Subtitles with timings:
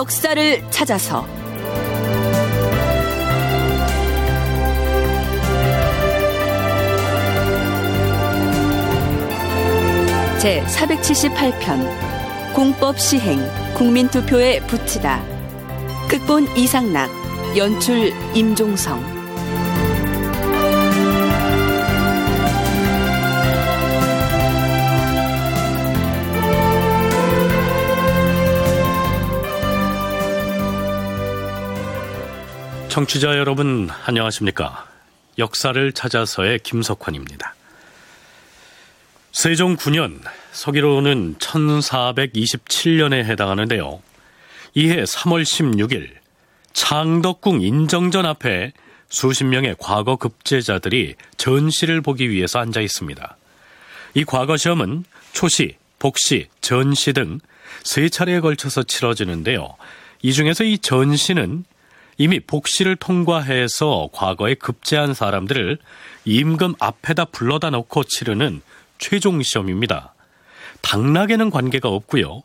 [0.00, 1.26] 역사를 찾아서.
[10.38, 13.40] 제 478편 공법 시행
[13.74, 15.22] 국민투표에 붙이다.
[16.08, 17.10] 극본 이상락
[17.58, 19.09] 연출 임종성
[32.90, 34.86] 청취자 여러분 안녕하십니까?
[35.38, 37.54] 역사를 찾아서의 김석환입니다.
[39.32, 40.20] 세종 9년
[40.52, 44.02] 서기로는 1427년에 해당하는데요.
[44.74, 46.10] 이해 3월 16일
[46.72, 48.72] 창덕궁 인정전 앞에
[49.08, 53.36] 수십 명의 과거 급제자들이 전시를 보기 위해서 앉아 있습니다.
[54.14, 57.40] 이 과거 시험은 초시, 복시, 전시 등
[57.82, 59.76] 세 차례에 걸쳐서 치러지는데요.
[60.22, 61.64] 이 중에서 이 전시는
[62.20, 65.78] 이미 복시를 통과해서 과거에 급제한 사람들을
[66.26, 68.60] 임금 앞에다 불러다 놓고 치르는
[68.98, 70.12] 최종 시험입니다.
[70.82, 72.42] 당락에는 관계가 없고요.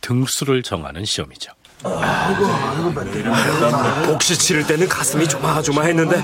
[0.00, 1.52] 등수를 정하는 시험이죠.
[4.06, 6.22] 복시 치를 때는 가슴이 조마조마했는데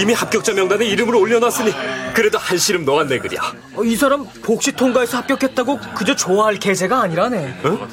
[0.00, 1.70] 이미 합격자 명단에 이름을 올려놨으니
[2.14, 3.42] 그래도 한시름 내그랴.
[3.76, 7.60] 어, 이 사람 복시 통과해서 합격했다고 그저 좋아할 계제가 아니라네.
[7.64, 7.88] 어?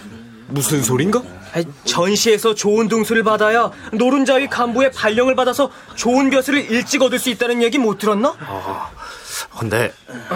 [0.48, 1.39] 무슨 소린가?
[1.86, 7.78] 전시에서 좋은 등수를 받아야 노른자위 간부의 발령을 받아서 좋은 벼슬을 일찍 얻을 수 있다는 얘기
[7.78, 8.36] 못 들었나?
[8.40, 8.92] 아,
[9.60, 9.92] 근데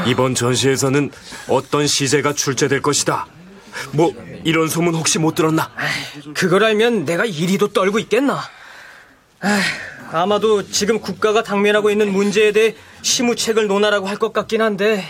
[0.08, 1.11] 이번 전시에서는
[1.47, 3.28] 어떤 시제가 출제될 것이다.
[3.92, 5.72] 뭐 이런 소문 혹시 못 들었나?
[6.33, 8.39] 그걸 알면 내가 이리도 떨고 있겠나?
[10.11, 15.03] 아마도 지금 국가가 당면하고 있는 문제에 대해 시무책을 논하라고 할 것 같긴 한데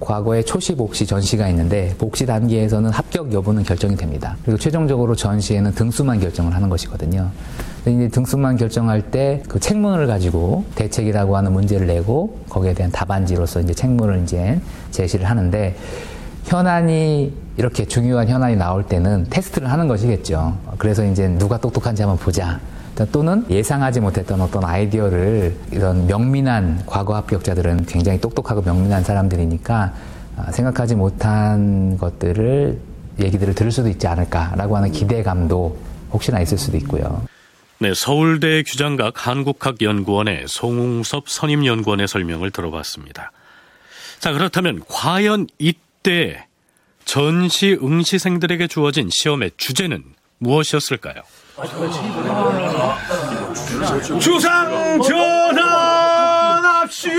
[0.00, 4.36] 과거에 초시, 복시, 전시가 있는데 복시 단계에서는 합격 여부는 결정이 됩니다.
[4.44, 7.30] 그리고 최종적으로 전시에는 등수만 결정을 하는 것이거든요.
[7.86, 13.72] 이제 등수만 결정할 때 그 책문을 가지고 대책이라고 하는 문제를 내고 거기에 대한 답안지로서 이제
[13.72, 14.60] 책문을 이제
[14.90, 15.76] 제시를 하는데
[16.44, 20.58] 현안이 이렇게 중요한 현안이 나올 때는 테스트를 하는 것이겠죠.
[20.78, 22.60] 그래서 이제 누가 똑똑한지 한번 보자.
[23.10, 29.94] 또는 예상하지 못했던 어떤 아이디어를 이런 명민한 과거 합격자들은 굉장히 똑똑하고 명민한 사람들이니까
[30.36, 32.78] 아, 생각하지 못한 것들을
[33.20, 35.76] 얘기들을 들을 수도 있지 않을까라고 하는 기대감도
[36.12, 37.24] 혹시나 있을 수도 있고요.
[37.78, 43.32] 네, 서울대 규장각 한국학연구원의 송웅섭 선임연구원의 설명을 들어봤습니다.
[44.20, 46.46] 자, 그렇다면 과연 이때
[47.04, 50.02] 전시 응시생들에게 주어진 시험의 주제는
[50.38, 51.22] 무엇이었을까요?
[54.20, 57.12] 주상 전환합시오.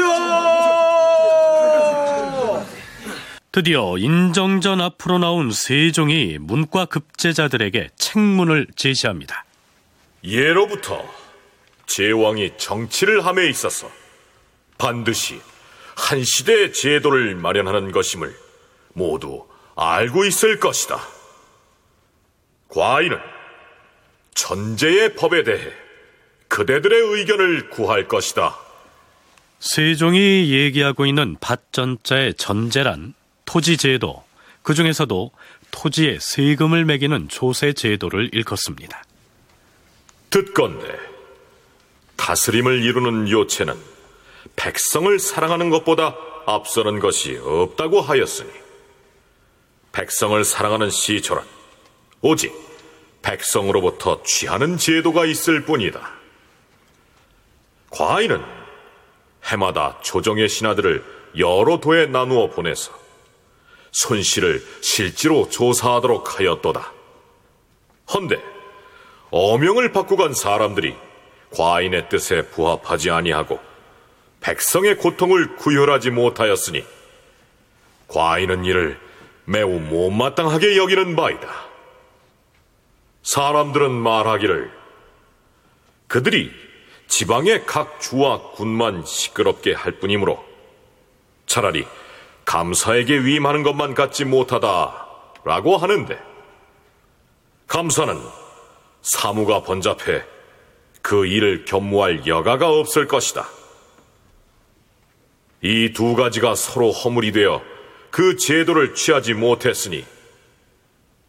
[3.54, 9.46] 드디어 인정전 앞으로 나온 세종이 문과 급제자들에게 책문을 제시합니다.
[10.26, 11.02] 예로부터
[11.86, 13.90] 제왕이 정치를 함에 있어서
[14.78, 15.40] 반드시
[15.96, 18.36] 한 시대의 제도를 마련하는 것임을
[18.92, 19.46] 모두
[19.78, 21.00] 알고 있을 것이다.
[22.68, 23.35] 과인은
[24.36, 25.72] 전제의 법에 대해
[26.48, 28.56] 그대들의 의견을 구할 것이다.
[29.60, 33.16] 세종이 얘기하고 있는 밭전자의 전제란
[33.46, 34.24] 토지 제도,
[34.62, 35.32] 그 중에서도
[35.72, 39.04] 토지에 세금을 매기는 조세 제도를 일컫습니다.
[40.30, 40.86] 듣건대
[42.16, 43.74] 다스림을 이루는 요체는
[44.56, 46.16] 백성을 사랑하는 것보다
[46.46, 48.50] 앞서는 것이 없다고 하였으니
[49.92, 51.44] 백성을 사랑하는 시초란
[52.22, 52.65] 오직
[53.26, 56.12] 백성으로부터 취하는 제도가 있을 뿐이다.
[57.90, 58.44] 과인은
[59.46, 61.04] 해마다 조정의 신하들을
[61.40, 62.92] 여러 도에 나누어 보내서
[63.92, 66.94] 손실을 실제로 조사하도록 하였도다.
[68.14, 68.42] 헌데
[69.32, 70.96] 어명을 받고 간 사람들이
[71.52, 73.60] 과인의 뜻에 부합하지 아니하고
[74.42, 76.86] 백성의 고통을 구혈하지 못하였으니
[78.08, 79.00] 과인은 이를
[79.46, 81.65] 매우 못마땅하게 여기는 바이다.
[83.26, 84.72] 사람들은 말하기를
[86.08, 86.52] 그들이
[87.08, 90.46] 지방의 각 주와 군만 시끄럽게 할 뿐이므로
[91.48, 91.88] 차라리
[92.46, 96.20] 감사에게 위임하는 것만 갖지 못하다라고 하는데
[97.68, 98.16] 감사는
[99.02, 100.24] 사무가 번잡해
[101.02, 103.48] 그 일을 겸무할 여가가 없을 것이다.
[105.64, 107.64] 이 두 가지가 서로 허물이 되어
[108.12, 110.06] 그 제도를 취하지 못했으니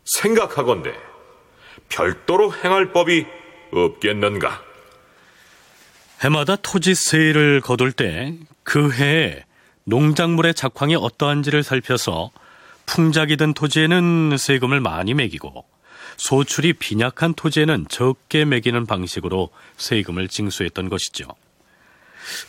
[0.04, 0.94] 생각하건대
[1.88, 3.27] 별도로 행할 법이
[3.73, 4.62] 없겠는가?
[6.23, 8.35] 해마다 토지세를 거둘 때
[8.67, 9.44] 그 해에
[9.85, 12.33] 농작물의 작황이 어떠한지를 살펴서
[12.85, 15.65] 풍작이 든 토지에는 세금을 많이 매기고
[16.17, 21.29] 소출이 빈약한 토지에는 적게 매기는 방식으로 세금을 징수했던 것이죠.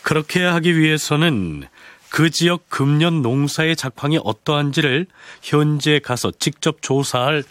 [0.01, 1.68] 그렇게 하기 위해서는
[2.10, 5.06] 그 지역 금년 농사의 작황이 어떠한지를
[5.44, 7.44] 현지에 가서 직접 조사할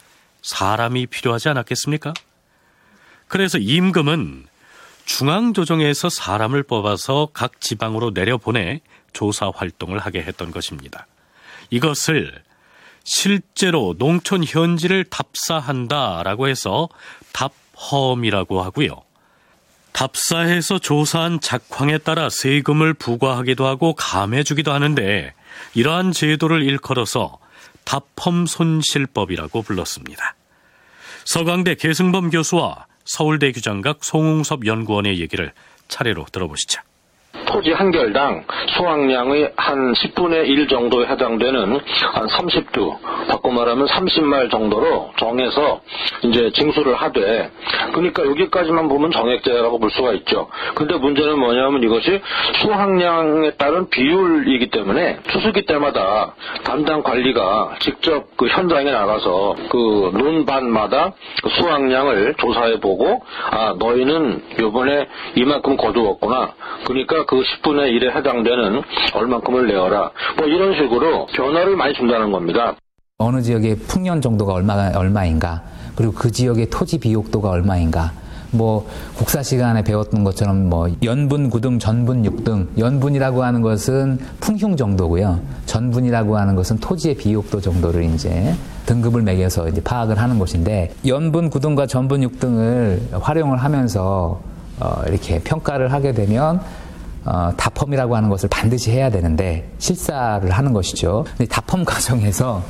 [0.47, 2.15] 사람이 필요하지 않았겠습니까?
[3.27, 4.47] 그래서 임금은
[5.05, 8.81] 중앙조정에서 사람을 뽑아서 각 지방으로 내려보내
[9.13, 11.09] 조사 활동을 하게 했던 것입니다.
[11.71, 12.45] 이것을
[13.03, 16.89] 실제로 농촌 현지를 답사한다라고 해서
[17.33, 19.03] 답험이라고 하고요.
[19.91, 25.35] 답사해서 조사한 작황에 따라 세금을 부과하기도 하고 감해주기도 하는데
[25.75, 27.39] 이러한 제도를 일컬어서
[27.87, 30.37] 답험손실법이라고 불렀습니다.
[31.25, 35.53] 서강대 계승범 교수와 서울대 규장각 송웅섭 연구원의 얘기를
[35.89, 36.83] 차례로 들어보시죠.
[37.47, 38.45] 토지 한 결당
[38.77, 41.81] 수확량의 한 10분의 1 정도에 해당되는
[42.13, 45.81] 한 30두, 바꿔 말하면 30말 정도로 정해서
[46.23, 47.51] 이제 징수를 하되,
[47.93, 50.49] 그러니까 여기까지만 보면 정액제라고 볼 수가 있죠.
[50.75, 52.21] 근데 문제는 뭐냐면 이것이
[52.61, 56.35] 수확량에 따른 비율이기 때문에 추수기 때마다
[56.65, 61.13] 담당 관리가 직접 그 현장에 나가서 그 논반마다
[61.43, 65.07] 그 수확량을 조사해 보고, 아, 너희는 요번에
[65.37, 66.55] 이만큼 거두었구나.
[66.85, 68.83] 그러니까 그 10분의 1에 해당되는
[69.15, 70.11] 얼만큼을 내어라.
[70.39, 72.75] 뭐 이런 식으로 변화를 많이 준다는 겁니다.
[73.19, 75.63] 어느 지역의 풍년 정도가 얼마, 얼마인가,
[75.95, 78.13] 그리고 그 지역의 토지 비옥도가 얼마인가,
[78.51, 78.87] 뭐
[79.17, 85.41] 국사 시간에 배웠던 것처럼 뭐 연분 9등, 전분 6등, 연분이라고 하는 것은 풍흉 정도고요.
[85.67, 88.55] 전분이라고 하는 것은 토지의 비옥도 정도를 이제
[88.87, 94.41] 등급을 매겨서 이제 파악을 하는 것인데 연분 9등과 전분 6등을 활용을 하면서
[94.79, 96.61] 어, 이렇게 평가를 하게 되면
[97.27, 101.25] 어, 다펌이라고 하는 것을 반드시 해야 되는데 실사를 하는 것이죠.
[101.37, 102.63] 근데 다펌 과정에서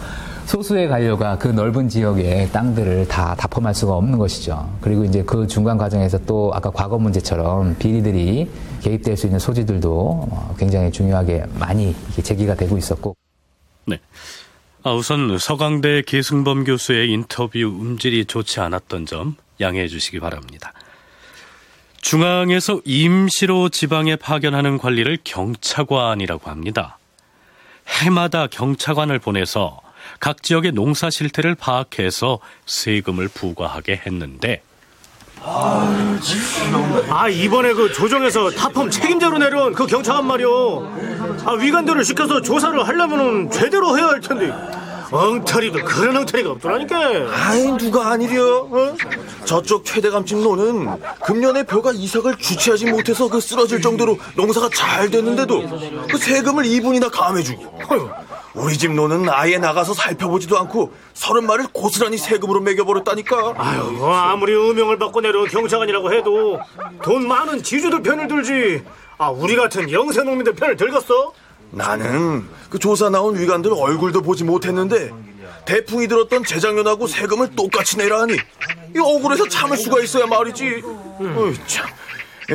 [0.47, 4.71] 소수의 관료가 그 넓은 지역의 땅들을 다 다펌할 수가 없는 것이죠.
[4.81, 8.49] 그리고 이제 그 중간 과정에서 또 아까 과거 문제처럼 비리들이
[8.81, 13.17] 개입될 수 있는 소지들도 어, 굉장히 중요하게 많이 제기가 되고 있었고.
[13.87, 13.99] 네.
[14.85, 20.73] 아, 우선 서강대 계승범 교수의 인터뷰 음질이 좋지 않았던 점 양해해 주시기 바랍니다.
[22.07, 26.99] 중앙에서 임시로 지방에 파견하는 관리를 경차관이라고 합니다.
[27.89, 29.81] 해마다 경차관을 보내서
[30.21, 34.63] 각 지역의 농사 실태를 파악해서 세금을 부과하게 했는데
[37.11, 40.89] 아 이번에 그 조정에서 타펌 책임자로 내려온 그 경찰관 말이오
[41.45, 44.53] 아 위관들을 시켜서 조사를 하려면은 제대로 해야 할 텐데
[45.11, 46.97] 엉터리도 그런 엉터리가 없더라니까.
[47.33, 48.97] 아이 누가 아니려 어?
[49.45, 55.63] 저쪽 최대감집 노는 금년에 벼가 이삭을 주체하지 못해서 그 쓰러질 정도로 농사가 잘 됐는데도
[56.11, 57.79] 그 세금을 2분이나 감해주고.
[57.91, 58.11] 어휴,
[58.55, 63.55] 우리 집 노는 아예 나가서 살펴보지도 않고 서른 말을 고스란히 세금으로 매겨버렸다니까.
[63.57, 66.59] 아유 뭐 아무리 음영을 받고 내려온 경찰관이라고 해도
[67.03, 68.83] 돈 많은 지주들 편을 들지.
[69.19, 71.33] 아 우리 같은 영세 농민들 편을 들겠어?
[71.77, 75.13] 나는 그 조사 나온 위관들 얼굴도 보지 못했는데
[75.67, 80.83] 대풍이 들었던 재작년하고 세금을 똑같이 내라 하니 이 억울해서 참을 수가 있어야 말이지.
[81.21, 81.87] 어이, 참.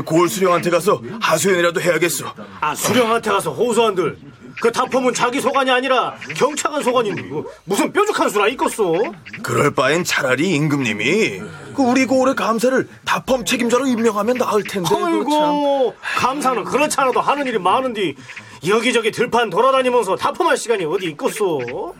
[0.06, 2.34] 고을 수령한테 가서 하소연이라도 해야겠어.
[2.62, 4.18] 아 수령한테 가서 호소한들.
[4.62, 7.24] 그 다펌은 자기 소관이 아니라 경찰관 소관인데
[7.64, 8.94] 무슨 뾰족한 수라 있겠어?
[9.42, 11.42] 그럴 바엔 차라리 임금님이
[11.76, 14.90] 그 우리 고을의 감사를 다펌 책임자로 임명하면 나을 텐데.
[14.94, 18.14] 아이고 감사는 그렇지 않아도 하는 일이 많은데
[18.68, 21.94] 여기저기 들판 돌아다니면서 다펌할 시간이 어디 있겠어?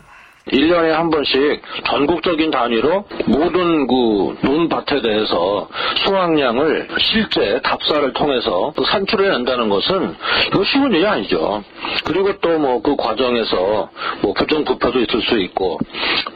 [0.50, 5.68] 1년에 한 번씩 전국적인 단위로 모든 그 논밭에 대해서
[6.04, 10.16] 수확량을 실제 답사를 통해서 그 산출해 낸다는 것은
[10.48, 11.62] 이거 쉬운 일이 아니죠.
[12.04, 13.90] 그리고 또 뭐 그 과정에서
[14.22, 15.78] 뭐 부정부패도 있을 수 있고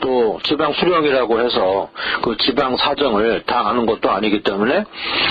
[0.01, 1.89] 또 지방 수령이라고 해서
[2.23, 4.85] 그 지방 사정을 다 아는 것도 아니기 때문에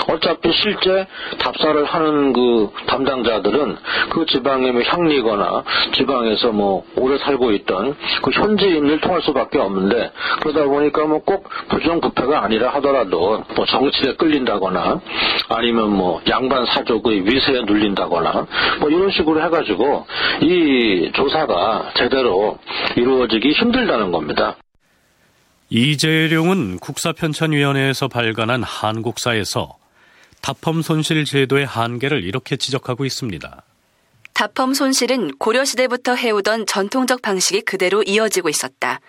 [0.08, 1.06] 어차피 실제
[1.38, 3.76] 답사를 하는 그 담당자들은
[4.10, 10.12] 그 지방의 뭐 향리거나 지방에서 뭐 오래 살고 있던 그 현지 인을 통할 수밖에 없는데
[10.42, 15.00] 그러다 보니까 뭐 꼭 부정부패가 아니라 하더라도 뭐 정치에 끌린다거나
[15.48, 18.46] 아니면 뭐 양반 사족의 위세에 눌린다거나
[18.80, 20.06] 뭐 이런 식으로 해가지고
[20.42, 22.58] 이 조사가 제대로
[22.96, 24.56] 이루어지기 힘들다는 겁니다.
[25.68, 29.76] 이재룡은 국사편찬위원회에서 발간한 한국사에서
[30.42, 33.62] 다펌 손실 제도의 한계를 이렇게 지적하고 있습니다.
[34.36, 39.00] 다펌 손실은 고려시대부터 해오던 전통적 방식이 그대로 이어지고 있었다.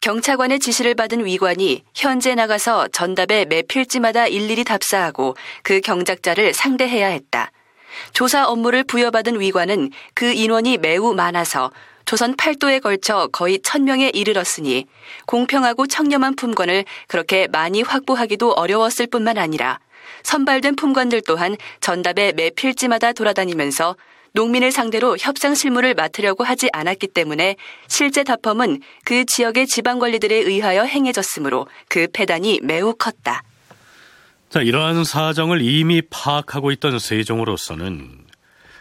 [0.00, 7.50] 경찰관의 지시를 받은 위관이 현재 나가서 전답에 매 필지마다 일일이 답사하고 그 경작자를 상대해야 했다.
[8.12, 11.72] 조사 업무를 부여받은 위관은 그 인원이 매우 많아서
[12.04, 14.86] 조선 팔도에 걸쳐 거의 천명에 이르렀으니
[15.26, 19.80] 공평하고 청렴한 품권을 그렇게 많이 확보하기도 어려웠을 뿐만 아니라
[20.22, 23.96] 선발된 품관들 또한 전답의 매 필지마다 돌아다니면서
[24.36, 27.56] 농민을 상대로 협상 실무를 맡으려고 하지 않았기 때문에
[27.88, 33.42] 실제 답펌은 그 지역의 지방 관리들에 의하여 행해졌으므로 그 폐단이 매우 컸다.
[34.50, 38.26] 자, 이러한 사정을 이미 파악하고 있던 세종으로서는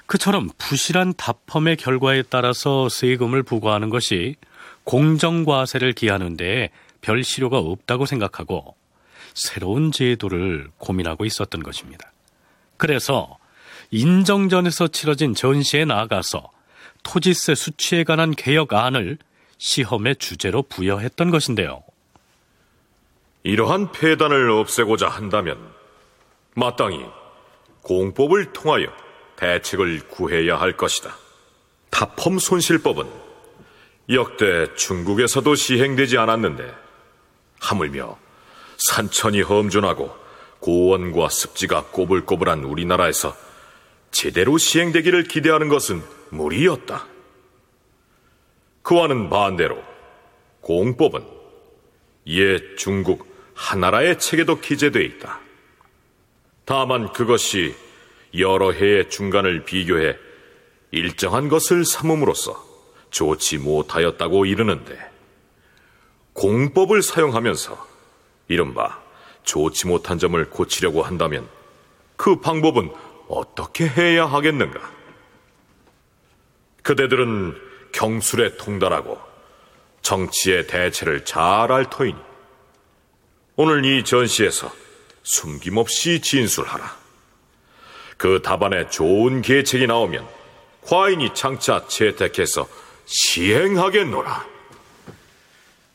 [0.07, 4.35] 그처럼 부실한 답펌의 결과에 따라서 세금을 부과하는 것이
[4.83, 6.69] 공정과세를 기하는 데에
[6.99, 8.75] 별 실효가 없다고 생각하고
[9.33, 12.11] 새로운 제도를 고민하고 있었던 것입니다.
[12.77, 13.37] 그래서
[13.91, 16.49] 인정전에서 치러진 전시에 나아가서
[17.03, 19.17] 토지세 수치에 관한 개혁안을
[19.57, 21.83] 시험의 주제로 부여했던 것인데요.
[23.43, 25.57] 이러한 폐단을 없애고자 한다면
[26.55, 27.05] 마땅히
[27.83, 28.87] 공법을 통하여
[29.35, 31.15] 대책을 구해야 할 것이다.
[31.91, 33.05] 타펌 손실법은
[34.09, 36.73] 역대 중국에서도 시행되지 않았는데
[37.59, 38.17] 하물며
[38.77, 40.15] 산천이 험준하고
[40.59, 43.35] 고원과 습지가 꼬불꼬불한 우리나라에서
[44.11, 47.05] 제대로 시행되기를 기대하는 것은 무리였다.
[48.81, 49.81] 그와는 반대로
[50.61, 51.25] 공법은
[52.27, 55.39] 옛 중국 하나라의 책에도 기재되어 있다.
[56.65, 57.75] 다만 그것이
[58.37, 60.17] 여러 해의 중간을 비교해
[60.91, 62.63] 일정한 것을 삼음으로써
[63.11, 64.97] 좋지 못하였다고 이르는데
[66.33, 67.87] 공법을 사용하면서
[68.49, 69.01] 이른바
[69.43, 71.47] 좋지 못한 점을 고치려고 한다면
[72.17, 72.91] 그 방법은
[73.27, 74.79] 어떻게 해야 하겠는가?
[76.83, 77.55] 그대들은
[77.91, 79.19] 경술에 통달하고
[80.01, 82.17] 정치의 대체를 잘 알 터이니
[83.55, 84.71] 오늘 이 전시에서
[85.23, 86.95] 숨김없이 진술하라.
[88.17, 90.27] 그 답안에 좋은 계책이 나오면
[90.81, 92.67] 과인이 장차 채택해서
[93.05, 94.45] 시행하겠노라.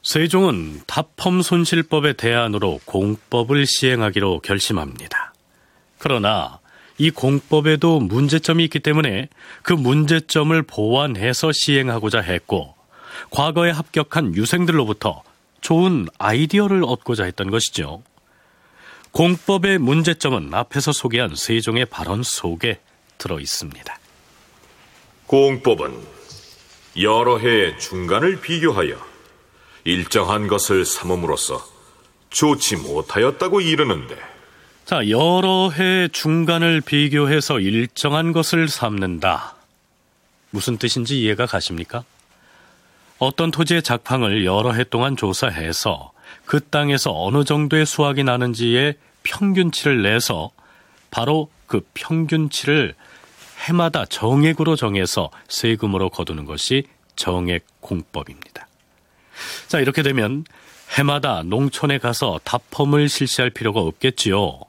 [0.03, 5.35] 세종은 답펌 손실법의 대안으로 공법을 시행하기로 결심합니다.
[5.99, 6.60] 그러나
[7.01, 9.31] 이 공법에도 문제점이 있기 때문에
[9.63, 12.75] 그 문제점을 보완해서 시행하고자 했고
[13.31, 15.23] 과거에 합격한 유생들로부터
[15.63, 18.03] 좋은 아이디어를 얻고자 했던 것이죠.
[19.13, 22.81] 공법의 문제점은 앞에서 소개한 세종의 발언 속에
[23.17, 23.99] 들어 있습니다.
[25.27, 25.97] 공법은
[27.01, 28.99] 여러 해의 중간을 비교하여
[29.85, 31.65] 일정한 것을 삼음으로써
[32.29, 34.30] 좋지 못하였다고 이르는데
[34.91, 39.55] 자, 여러 해 중간을 비교해서 일정한 것을 삼는다.
[40.51, 42.03] 무슨 뜻인지 이해가 가십니까?
[43.21, 46.11] 어떤 토지의 작황을 여러 해 동안 조사해서
[46.45, 50.51] 그 땅에서 어느 정도의 수확이 나는지의 평균치를 내서
[51.13, 52.97] 바로 그 평균치를
[53.69, 56.83] 해마다 정액으로 정해서 세금으로 거두는 것이
[57.15, 58.67] 정액 공법입니다.
[59.69, 60.45] 자, 이렇게 되면
[60.99, 64.69] 해마다 농촌에 가서 답펌을 실시할 필요가 없겠지요.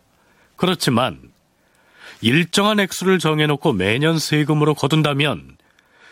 [0.62, 1.20] 그렇지만
[2.22, 5.58] 일정한 액수를 정해놓고 매년 세금으로 거둔다면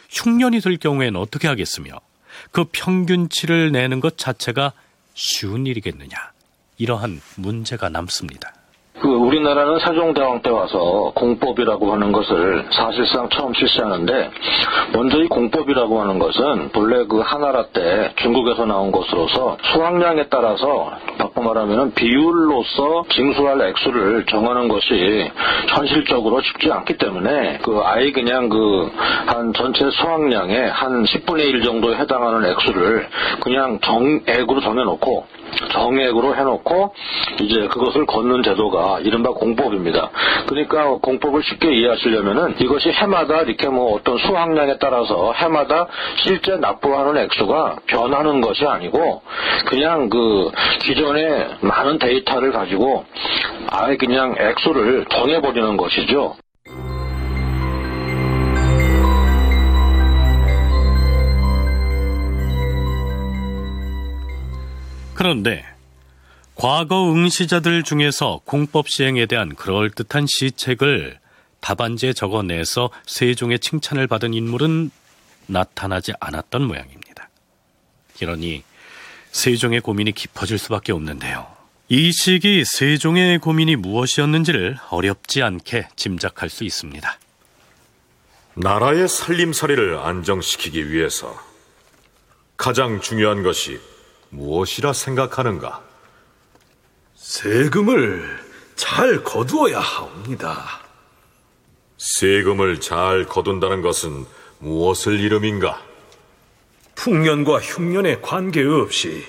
[0.10, 1.91] 흉년이 될 경우에는 어떻게 하겠으며
[2.50, 4.74] 그 평균치를 내는 것 자체가
[5.13, 6.32] 쉬운 일이겠느냐.
[6.79, 8.51] 이러한 문제가 남습니다.
[9.01, 14.32] 그 우리나라는 세종대왕 때 와서 공법이라고 하는 것을 사실상 처음 실시하는데
[14.94, 21.41] 먼저 이 공법이라고 하는 것은 본래 그 하나라 때 중국에서 나온 것으로서 수확량에 따라서 바꿔
[21.41, 25.29] 말하면 비율로서 징수할 액수를 정하는 것이
[25.70, 28.89] 현실적으로 쉽지 않기 때문에 그 아예 그냥 그
[29.29, 33.08] 한 전체 수확량의 한 10분의 1 정도에 해당하는 액수를
[33.41, 35.25] 그냥 정액으로 정해놓고
[35.72, 36.94] 정액으로 해놓고
[37.41, 40.10] 이제 그것을 걷는 제도가 이른바 공법입니다.
[40.48, 45.88] 그러니까 공법을 쉽게 이해하시려면은 이것이 해마다 이렇게 뭐 어떤 수확량에 따라서 해마다
[46.24, 49.22] 실제 납부하는 액수가 변하는 것이 아니고
[49.67, 53.05] 그냥 그 기존의 많은 데이터를 가지고
[53.69, 56.36] 아예 그냥 액수를 정해버리는 것이죠.
[65.15, 65.65] 그런데
[66.60, 71.18] 과거 응시자들 중에서 공법 시행에 대한 그럴듯한 시책을
[71.62, 74.92] 답안지에 적어내서 세종의 칭찬을 받은 인물은
[75.46, 77.30] 나타나지 않았던 모양입니다.
[78.20, 78.63] 이러니
[79.32, 81.48] 세종의 고민이 깊어질 수밖에 없는데요.
[81.88, 87.20] 이 시기 세종의 고민이 무엇이었는지를 어렵지 않게 짐작할 수 있습니다.
[88.56, 91.42] 나라의 살림살이를 안정시키기 위해서
[92.58, 93.80] 가장 중요한 것이
[94.28, 95.88] 무엇이라 생각하는가?
[97.30, 98.40] 세금을
[98.76, 100.80] 잘 거두어야 하옵니다.
[102.00, 104.26] 세금을 잘 거둔다는 것은
[104.58, 105.80] 무엇을 이름인가?
[106.96, 109.24] 풍년과 흉년에 관계없이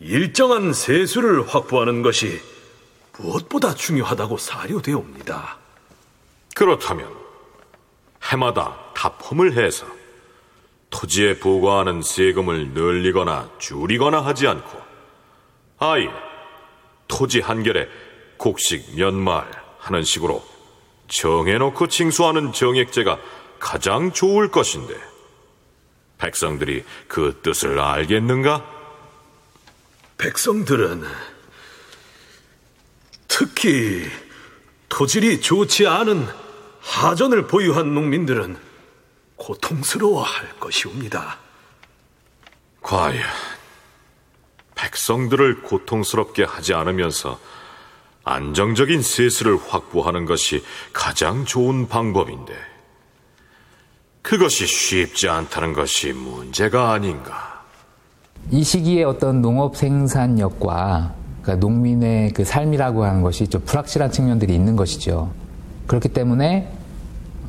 [0.00, 2.40] 일정한 세수를 확보하는 것이
[3.18, 5.58] 무엇보다 중요하다고 사료되옵니다.
[6.56, 7.14] 그렇다면
[8.24, 9.86] 해마다 답험을 해서
[10.88, 14.80] 토지에 부과하는 세금을 늘리거나 줄이거나 하지 않고
[15.78, 16.27] 아예
[17.18, 17.88] 토지 한 결에
[18.36, 19.44] 곡식 몇 말
[19.80, 20.46] 하는 식으로
[21.08, 23.18] 정해놓고 징수하는 정액제가
[23.58, 24.94] 가장 좋을 것인데
[26.18, 28.64] 백성들이 그 뜻을 알겠는가?
[30.16, 31.04] 백성들은
[33.26, 34.08] 특히
[34.88, 36.24] 토질이 좋지 않은
[36.80, 38.56] 하전을 보유한 농민들은
[39.34, 41.38] 고통스러워할 것이옵니다.
[42.82, 43.22] 과연
[44.78, 47.38] 백성들을 고통스럽게 하지 않으면서
[48.24, 52.54] 안정적인 세수를 확보하는 것이 가장 좋은 방법인데
[54.22, 57.64] 그것이 쉽지 않다는 것이 문제가 아닌가.
[58.50, 64.76] 이 시기에 어떤 농업 생산력과 그러니까 농민의 그 삶이라고 하는 것이 좀 불확실한 측면들이 있는
[64.76, 65.32] 것이죠.
[65.86, 66.77] 그렇기 때문에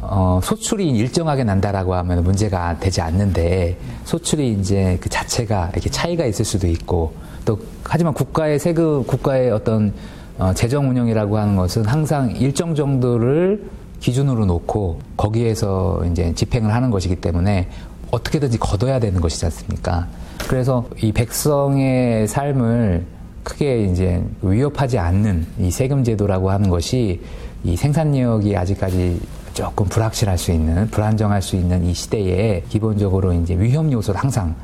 [0.02, 6.46] 어, 소출이 일정하게 난다라고 하면 문제가 되지 않는데 소출이 이제 그 자체가 이렇게 차이가 있을
[6.46, 7.14] 수도 있고
[7.46, 9.94] 또 하지만 국가의 세금 국가의 어떤
[10.38, 17.18] 어, 재정 운영이라고 하는 것은 항상 일정 정도를 기준으로 놓고 거기에서 이제 집행을 하는 것이기
[17.18, 17.68] 때문에
[18.12, 20.08] 어떻게든지 걷어야 되는 것이지 않습니까?
[20.48, 23.06] 그래서 이 백성의 삶을
[23.44, 27.20] 크게 이제 위협하지 않는 이 세금 제도라고 하는 것이
[27.64, 29.20] 이 생산력이 아직까지
[29.54, 34.56] 조금 불확실할 수 있는 불안정할 수 있는 이 시대에 기본적으로 이제 위험 요소로 항상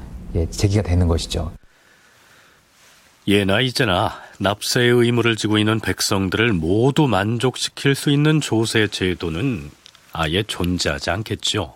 [0.51, 1.51] 제기가 되는 것이죠.
[3.27, 9.71] 예나 이제나 납세의 의무를 지고 있는 백성들을 모두 만족시킬 수 있는 조세 제도는
[10.13, 11.73] 아예 존재하지 않겠죠.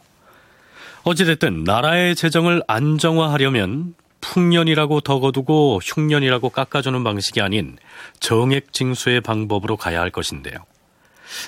[1.03, 7.77] 어찌됐든 나라의 재정을 안정화하려면 풍년이라고 덕어두고 흉년이라고 깎아주는 방식이 아닌
[8.19, 10.57] 정액 징수의 방법으로 가야 할 것인데요.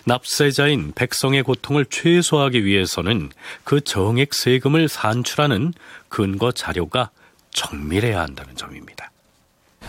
[0.06, 3.30] 납세자인 백성의 고통을 최소화하기 위해서는
[3.64, 5.74] 그 정액 세금을 산출하는
[6.10, 7.12] 근거 자료가
[7.52, 9.11] 정밀해야 한다는 점입니다.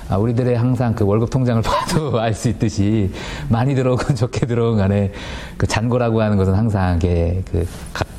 [0.09, 3.11] 아, 우리들의 항상 그 월급 통장을 봐도 알 수 있듯이
[3.49, 5.13] 많이 들어오건 적게 들어온 간에
[5.57, 7.67] 그 잔고라고 하는 것은 항상 그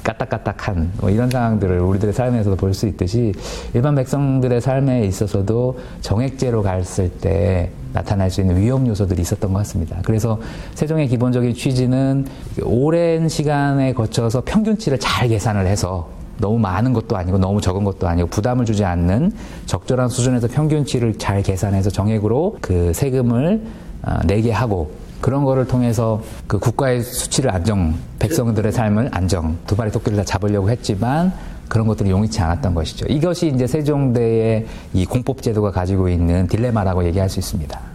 [0.03, 3.31] 까딱까딱한 뭐 이런 상황들을 우리들의 삶에서도 볼 수 있듯이
[3.73, 9.99] 일반 백성들의 삶에 있어서도 정액제로 갔을 때 나타날 수 있는 위험 요소들이 있었던 것 같습니다.
[10.03, 10.39] 그래서
[10.75, 12.25] 세종의 기본적인 취지는
[12.63, 18.27] 오랜 시간에 거쳐서 평균치를 잘 계산을 해서 너무 많은 것도 아니고 너무 적은 것도 아니고
[18.29, 19.31] 부담을 주지 않는
[19.65, 23.61] 적절한 수준에서 평균치를 잘 계산해서 정액으로 그 세금을
[24.03, 24.91] 어, 내게 하고
[25.21, 30.69] 그런 거를 통해서 그 국가의 수치를 안정, 백성들의 삶을 안정, 두 발의 토끼를 다 잡으려고
[30.69, 31.31] 했지만
[31.69, 33.05] 그런 것들이 용이치 않았던 것이죠.
[33.07, 37.92] 이것이 이제 세종대의 이 공법제도가 가지고 있는 딜레마라고 얘기할 수 있습니다.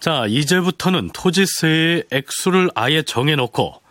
[0.00, 3.82] 자, 이제부터는 토지세의 액수를 아예 정해놓고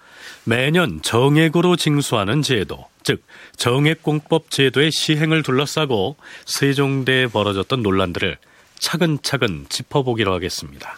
[0.43, 3.23] 매년 정액으로 징수하는 제도, 즉
[3.57, 8.37] 정액공법 제도의 시행을 둘러싸고 세종대에 벌어졌던 논란들을
[8.79, 10.97] 차근차근 짚어보기로 하겠습니다.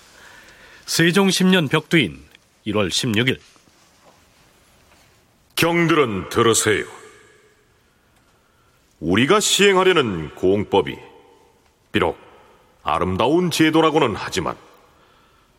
[0.86, 2.17] 세종 10년 벽두인
[2.67, 3.38] 1월 16일
[5.58, 6.86] 경들은 들으세요.
[9.02, 10.95] 우리가 시행하려는 공법이
[11.91, 12.17] 비록
[12.84, 14.56] 아름다운 제도라고는 하지만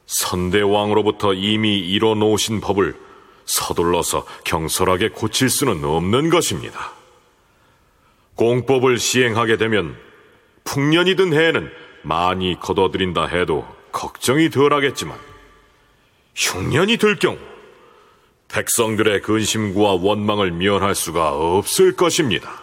[0.07, 2.95] 선대왕으로부터 이미 이뤄놓으신 법을
[3.45, 6.93] 서둘러서 경솔하게 고칠 수는 없는 것입니다.
[8.37, 9.97] 공법을 시행하게 되면
[10.65, 11.71] 풍년이 든 해에는
[12.03, 15.19] 많이 거둬들인다 해도 걱정이 덜 하겠지만
[16.35, 17.39] 흉년이 들 경우
[18.49, 22.63] 백성들의 근심과 원망을 면할 수가 없을 것입니다.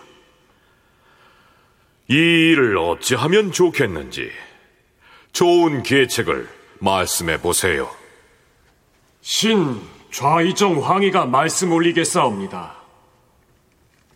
[2.07, 4.31] 이 일을 어찌하면 좋겠는지
[5.31, 7.89] 좋은 계책을 말씀해 보세요.
[9.21, 9.79] 신
[10.11, 12.75] 좌이정 황희가 말씀 올리겠사옵니다.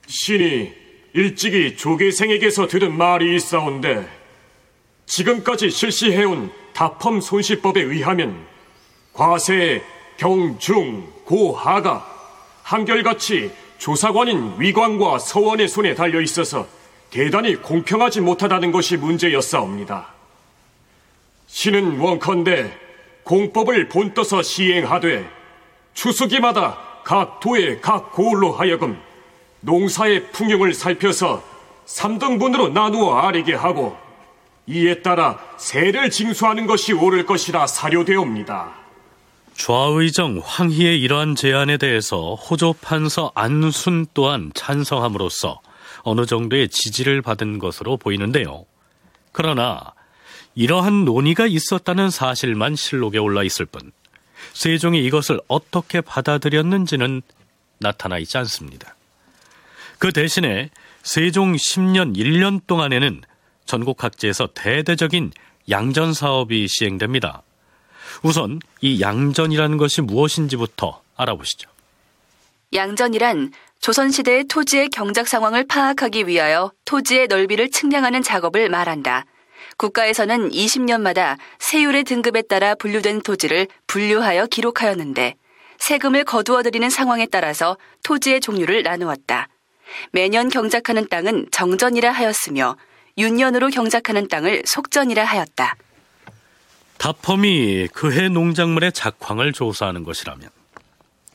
[0.07, 0.73] 신이
[1.13, 4.07] 일찍이 조계생에게서 들은 말이 있사온데
[5.05, 8.45] 지금까지 실시해온 다펌 손실법에 의하면
[9.13, 9.83] 과세,
[10.17, 12.07] 경 중, 고 하가
[12.63, 16.67] 한결같이 조사관인 위관과 서원의 손에 달려 있어서
[17.11, 20.13] 대단히 공평하지 못하다는 것이 문제였사옵니다.
[21.53, 22.75] 신은 원컨대
[23.25, 25.29] 공법을 본떠서 시행하되
[25.93, 28.99] 추수기마다 각 도의 각 고을로 하여금
[29.59, 31.43] 농사의 풍경을 살펴서
[31.85, 33.95] 3등분으로 나누어 아리게 하고
[34.65, 38.73] 이에 따라 세를 징수하는 것이 옳을 것이라 사료되옵니다.
[39.53, 45.61] 좌의정 황희의 이러한 제안에 대해서 호조 판서 안순 또한 찬성함으로써
[46.01, 48.65] 어느 정도의 지지를 받은 것으로 보이는데요.
[49.31, 49.93] 그러나
[50.55, 53.91] 이러한 논의가 있었다는 사실만 실록에 올라 있을 뿐
[54.53, 57.21] 세종이 이것을 어떻게 받아들였는지는
[57.79, 58.95] 나타나 있지 않습니다.
[59.99, 60.69] 그 대신에
[61.01, 63.21] 세종 10년 1년 동안에는
[63.65, 65.31] 전국 각지에서 대대적인
[65.69, 67.41] 양전 사업이 시행됩니다.
[68.21, 71.69] 우선 이 양전이라는 것이 무엇인지부터 알아보시죠.
[72.73, 79.25] 양전이란 조선시대의 토지의 경작 상황을 파악하기 위하여 토지의 넓이를 측량하는 작업을 말한다.
[79.77, 85.35] 국가에서는 20년마다 세율의 등급에 따라 분류된 토지를 분류하여 기록하였는데
[85.79, 89.47] 세금을 거두어들이는 상황에 따라서 토지의 종류를 나누었다.
[90.11, 92.77] 매년 경작하는 땅은 정전이라 하였으며
[93.17, 95.75] 윤년으로 경작하는 땅을 속전이라 하였다.
[96.97, 100.49] 다펌이 그해 농작물의 작황을 조사하는 것이라면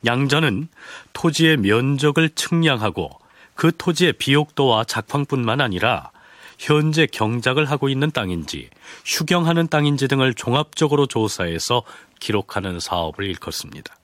[0.07, 0.69] 양전은
[1.13, 3.11] 토지의 면적을 측량하고
[3.55, 6.11] 그 토지의 비옥도와 작황뿐만 아니라
[6.59, 8.69] 현재 경작을 하고 있는 땅인지
[9.05, 11.85] 휴경하는 땅인지 등을 종합적으로 조사해서
[12.19, 13.97] 기록하는 사업을 일컫습니다.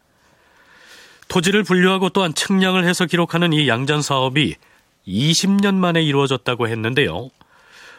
[1.29, 4.55] 토지를 분류하고 또한 측량을 해서 기록하는 이 양전 사업이
[5.07, 7.31] 20년 만에 이루어졌다고 했는데요.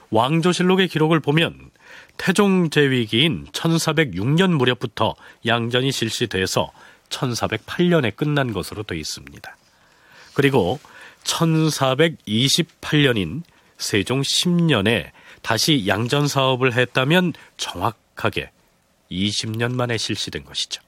[0.10, 1.70] 왕조실록의 기록을 보면
[2.18, 5.15] 태종 제위기인 1406년 무렵부터
[5.46, 6.72] 양전이 실시돼서
[7.10, 9.58] 1408년에 끝난 것으로 되어 있습니다.
[10.34, 10.80] 그리고
[11.24, 13.44] 1428년인
[13.77, 15.11] 세종 10년에
[15.41, 18.51] 다시 양전 사업을 했다면 정확하게
[19.11, 20.81] 20년 만에 실시된 것이죠.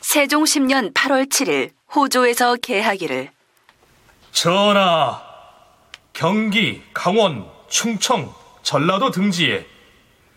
[0.00, 3.30] 세종 10년 8월 7일 호조에서 개하기를
[4.32, 5.22] 전하,
[6.12, 9.66] 경기, 강원, 충청, 전라도 등지에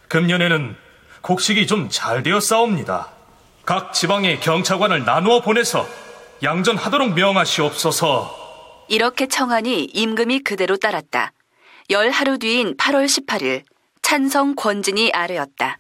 [0.08, 0.76] 금년에는
[1.22, 3.12] 곡식이 좀 잘 되어 싸웁니다.
[3.66, 5.86] 각 지방의 경차관을 나누어 보내서
[6.44, 8.86] 양전하도록 명하시옵소서.
[8.88, 11.32] 이렇게 청하니 임금이 그대로 따랐다.
[11.90, 13.64] 열 하루 뒤인 8월 18일
[14.02, 15.78] 찬성 권진이 아뢰었다.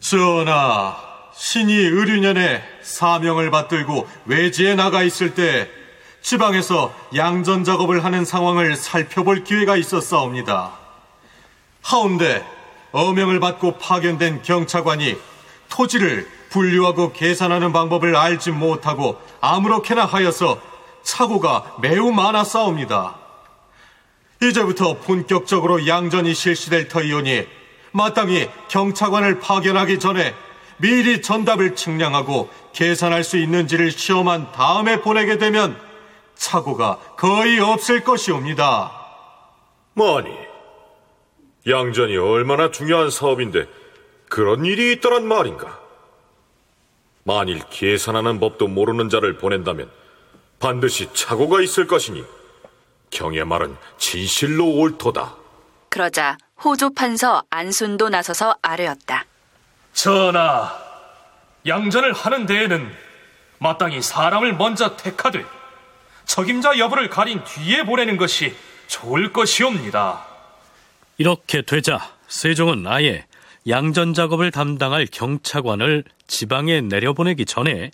[0.00, 0.96] 전하,
[1.32, 5.70] 신이 의류년에 사명을 받들고 외지에 나가 있을 때
[6.22, 10.72] 지방에서 양전 작업을 하는 상황을 살펴볼 기회가 있었사옵니다.
[11.82, 12.44] 하운데
[12.90, 15.16] 어명을 받고 파견된 경차관이
[15.68, 20.60] 토지를 분류하고 계산하는 방법을 알지 못하고 아무렇게나 하여서
[21.04, 23.17] 사고가 매우 많았사옵니다.
[24.42, 27.46] 이제부터 본격적으로 양전이 실시될 터이오니
[27.92, 30.34] 마땅히 경차관을 파견하기 전에
[30.76, 35.76] 미리 전답을 측량하고 계산할 수 있는지를 시험한 다음에 보내게 되면
[36.36, 38.92] 사고가 거의 없을 것이옵니다.
[39.94, 40.30] 뭐니?
[41.66, 43.66] 양전이 얼마나 중요한 사업인데
[44.28, 45.80] 그런 일이 있더란 말인가?
[47.24, 49.90] 만일 계산하는 법도 모르는 자를 보낸다면
[50.60, 52.24] 반드시 착오가 있을 것이니
[53.10, 55.34] 경의 말은 진실로 옳도다.
[55.88, 59.24] 그러자 호조 판서 안순도 나서서 아뢰었다.
[59.92, 60.72] 전하,
[61.66, 62.92] 양전을 하는 데에는
[63.58, 65.44] 마땅히 사람을 먼저 택하되
[66.24, 68.54] 적임자 여부를 가린 뒤에 보내는 것이
[68.86, 70.24] 좋을 것이옵니다.
[71.16, 73.26] 이렇게 되자 세종은 아예
[73.66, 77.90] 양전 작업을 담당할 경차관을 지방에 내려보내기 전에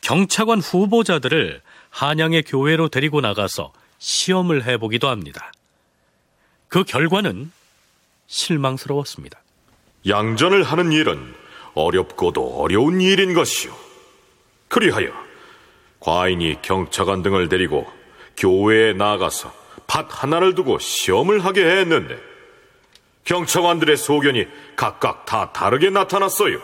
[0.00, 5.52] 경차관 후보자들을 한양의 교회로 데리고 나가서 시험을 해보기도 합니다.
[6.68, 7.52] 그 결과는
[8.26, 9.40] 실망스러웠습니다.
[10.06, 11.34] 양전을 하는 일은
[11.74, 13.74] 어렵고도 어려운 일인 것이요.
[14.68, 15.08] 그리하여
[16.00, 17.90] 과인이 경차관 등을 데리고
[18.36, 19.52] 교회에 나가서
[19.86, 22.18] 밭 하나를 두고 시험을 하게 했는데
[23.24, 26.60] 경차관들의 소견이 각각 다 다르게 나타났어요.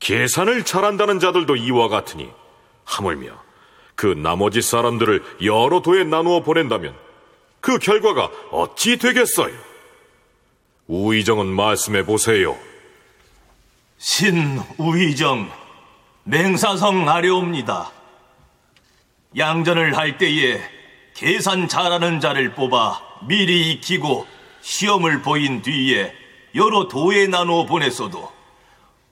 [0.00, 2.30] 계산을 잘한다는 자들도 이와 같으니
[2.84, 3.47] 하물며
[3.98, 6.94] 그 나머지 사람들을 여러 도에 나누어 보낸다면
[7.60, 9.52] 그 결과가 어찌 되겠어요?
[10.86, 12.56] 우의정은 말씀해 보세요.
[13.98, 15.50] 신 우의정
[16.22, 17.90] 맹사성 아려옵니다.
[19.36, 20.60] 양전을 할 때에
[21.14, 24.28] 계산 잘하는 자를 뽑아 미리 익히고
[24.60, 26.14] 시험을 보인 뒤에
[26.54, 28.30] 여러 도에 나누어 보냈어도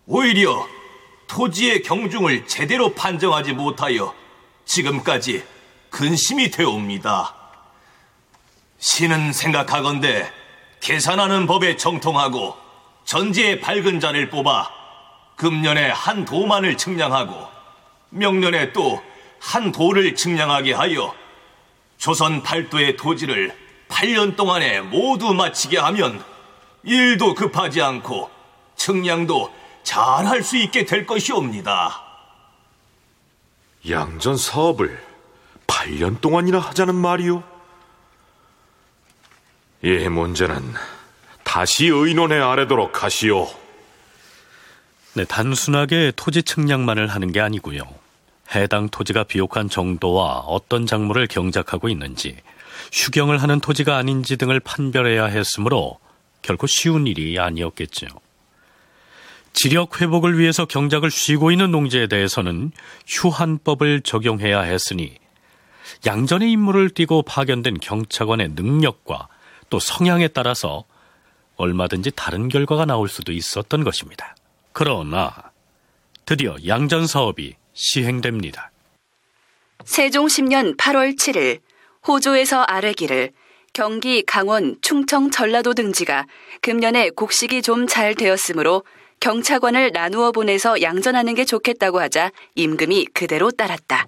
[0.07, 0.65] 오히려
[1.27, 4.15] 토지의 경중을 제대로 판정하지 못하여
[4.67, 5.45] 지금까지
[5.89, 7.35] 근심이 되옵니다.
[8.79, 10.31] 신은 생각하건대
[10.81, 12.55] 계산하는 법에 정통하고
[13.05, 14.71] 전제의 밝은 자를 뽑아
[15.37, 17.49] 금년에 한 도만을 측량하고
[18.11, 19.03] 명년에 또
[19.41, 21.15] 한 도를 측량하게 하여
[21.99, 23.57] 조선 팔도의 토지를
[23.89, 26.23] 8년 동안에 모두 마치게 하면
[26.83, 28.31] 일도 급하지 않고
[28.77, 32.03] 측량도 잘 할 수 있게 될 것이옵니다.
[33.89, 34.99] 양전 사업을
[35.67, 37.43] 8년 동안이나 하자는 말이오?
[39.83, 40.57] 이 문제는
[41.45, 43.49] 다시 의논해 아래도록 하시오.
[45.15, 47.83] 네, 단순하게 토지 측량만을 하는 게 아니고요.
[48.55, 52.37] 해당 토지가 비옥한 정도와 어떤 작물을 경작하고 있는지,
[52.93, 55.99] 휴경을 하는 토지가 아닌지 등을 판별해야 했으므로
[56.43, 58.07] 결코 쉬운 일이 아니었겠죠.
[59.57, 62.73] 지력 회복을 위해서 경작을 쉬고 있는 농지에 대해서는
[63.07, 65.17] 휴한법을 적용해야 했으니
[66.05, 69.29] 양전의 임무를 띠고 파견된 경찰관의 능력과
[69.71, 70.85] 또 성향에 따라서
[71.57, 74.37] 얼마든지 다른 결과가 나올 수도 있었던 것입니다.
[74.75, 75.33] 그러나
[76.27, 78.71] 드디어 양전 사업이 시행됩니다.
[79.87, 81.61] 세종 10년 8월 7일
[82.07, 83.33] 호조에서 아래기를
[83.73, 86.27] 경기, 강원, 충청, 전라도 등지가
[86.61, 88.83] 금년에 곡식이 좀 잘 되었으므로
[89.21, 94.07] 경차관을 나누어 보내서 양전하는 게 좋겠다고 하자 임금이 그대로 따랐다.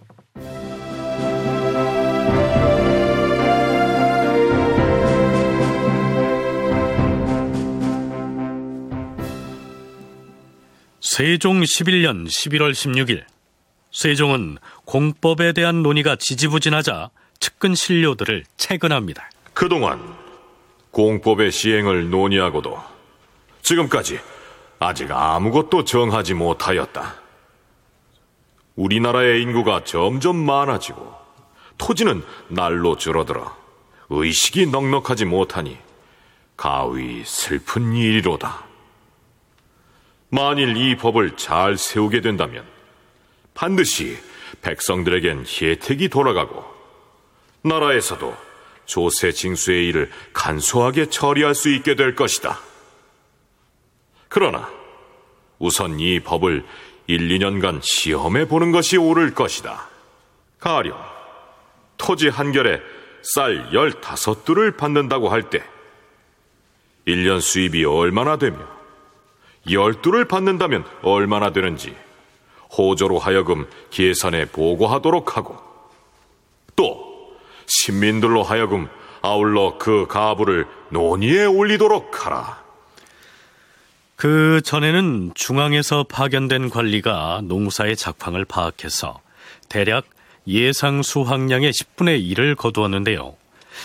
[11.01, 13.25] 세종 11년 11월 16일
[13.91, 19.31] 세종은 공법에 대한 논의가 지지부진하자 측근 신료들을 체근합니다.
[19.55, 20.01] 그동안
[20.91, 22.79] 공법의 시행을 논의하고도
[23.63, 24.21] 지금까지
[24.79, 27.15] 아직 아무것도 정하지 못하였다.
[28.77, 31.15] 우리나라의 인구가 점점 많아지고
[31.79, 33.57] 토지는 날로 줄어들어
[34.11, 35.79] 의식이 넉넉하지 못하니
[36.57, 38.65] 가위 슬픈 일이로다.
[40.31, 42.65] 만일 이 법을 잘 세우게 된다면
[43.55, 44.19] 반드시
[44.63, 46.65] 백성들에겐 혜택이 돌아가고
[47.63, 48.37] 나라에서도
[48.87, 52.59] 조세 징수의 일을 간소하게 처리할 수 있게 될 것이다.
[54.29, 54.69] 그러나
[55.59, 56.65] 우선 이 법을
[57.07, 59.89] 1, 2년간 시험해 보는 것이 옳을 것이다.
[60.61, 60.97] 가령
[61.97, 62.81] 토지 한 결에
[63.23, 65.63] 쌀 15두를 받는다고 할 때
[67.07, 68.59] 1년 수입이 얼마나 되며
[69.67, 71.97] 12를 받는다면 얼마나 되는지
[72.77, 75.57] 호조로 하여금 계산해 보고하도록 하고
[76.77, 77.37] 또
[77.67, 78.89] 신민들로 하여금
[79.23, 82.68] 아울러 그 가부를 논의에 올리도록 하라.
[84.19, 89.21] 그 전에는 중앙에서 파견된 관리가 농사의 작황을 파악해서
[89.69, 90.07] 대략
[90.49, 93.37] 예상 수확량의 10분의 1을 거두었는데요.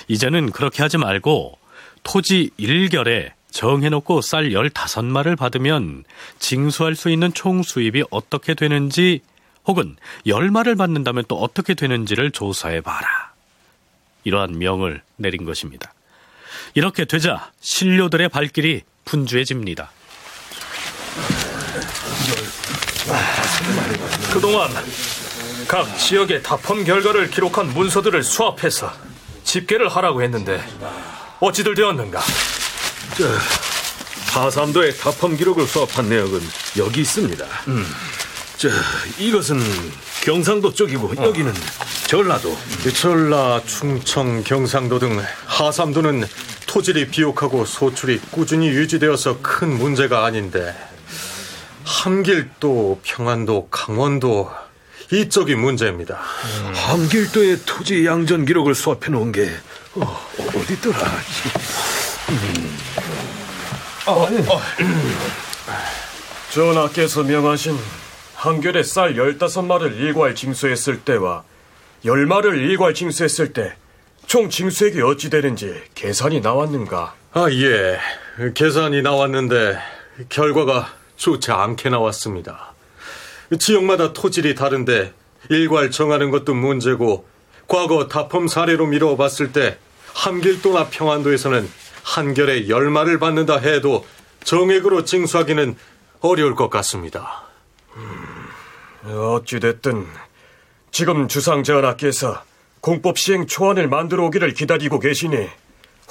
[0.07, 1.59] 이제는 그렇게 하지 말고
[2.01, 6.03] 토지 1결에 정해놓고 쌀 15마를 받으면
[6.39, 9.21] 징수할 수 있는 총 수입이 어떻게 되는지
[9.67, 13.33] 혹은 10마를 받는다면 또 어떻게 되는지를 조사해 봐라.
[14.23, 15.93] 이러한 명을 내린 것입니다.
[16.73, 19.91] 이렇게 되자 신료들의 발길이 분주해집니다.
[24.31, 24.69] 그동안
[25.67, 28.91] 각 지역의 답험 결과를 기록한 문서들을 수합해서
[29.43, 30.63] 집계를 하라고 했는데
[31.39, 32.21] 어찌들 되었는가?
[33.17, 36.41] 저, 하삼도의 답험 기록을 수합한 내역은
[36.77, 37.45] 여기 있습니다.
[37.67, 37.85] 음.
[38.57, 38.69] 저,
[39.19, 39.59] 이것은
[40.23, 41.25] 경상도 쪽이고 어.
[41.25, 41.53] 여기는
[42.07, 42.57] 전라도.
[42.95, 46.25] 전라, 충청, 경상도 등 하삼도는
[46.65, 50.73] 토질이 비옥하고 소출이 꾸준히 유지되어서 큰 문제가 아닌데
[51.83, 54.49] 함길도, 평안도, 강원도
[55.11, 56.15] 이쪽이 문제입니다.
[56.15, 56.73] 음.
[56.73, 59.49] 함길도의 토지 양전 기록을 수합해 놓은 게
[59.95, 60.97] 어, 어디 있더라?
[62.29, 62.77] 음.
[64.07, 64.61] 어, 어.
[66.51, 67.77] 전하께서 명하신
[68.35, 71.43] 한결에 쌀 15마를 일괄 징수했을 때와
[72.05, 73.75] 10마를 일괄 징수했을 때
[74.25, 77.15] 총 징수액이 어찌 되는지 계산이 나왔는가?
[77.33, 77.99] 아, 예.
[78.53, 79.77] 계산이 나왔는데
[80.29, 82.73] 결과가 좋지 않게 나왔습니다.
[83.59, 85.13] 지역마다 토질이 다른데
[85.49, 87.27] 일괄 정하는 것도 문제고
[87.67, 89.77] 과거 다펌 사례로 미뤄 봤을 때
[90.13, 91.69] 함길도나 평안도에서는
[92.03, 94.05] 한결에 열마를 받는다 해도
[94.43, 95.75] 정액으로 징수하기는
[96.19, 97.43] 어려울 것 같습니다.
[97.95, 98.47] 음,
[99.05, 100.07] 어찌됐든
[100.91, 102.43] 지금 주상전하께서
[102.81, 105.49] 공법 시행 초안을 만들어 오기를 기다리고 계시니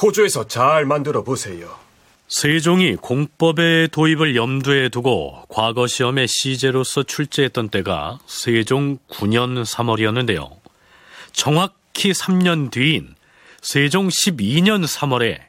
[0.00, 1.81] 호주에서 잘 만들어 보세요.
[2.32, 10.50] 세종이 공법의 도입을 염두에 두고 과거 시험에 시제로서 출제했던 때가 세종 9년 3월이었는데요.
[11.32, 13.14] 정확히 3년 뒤인
[13.60, 15.40] 세종 12년 3월에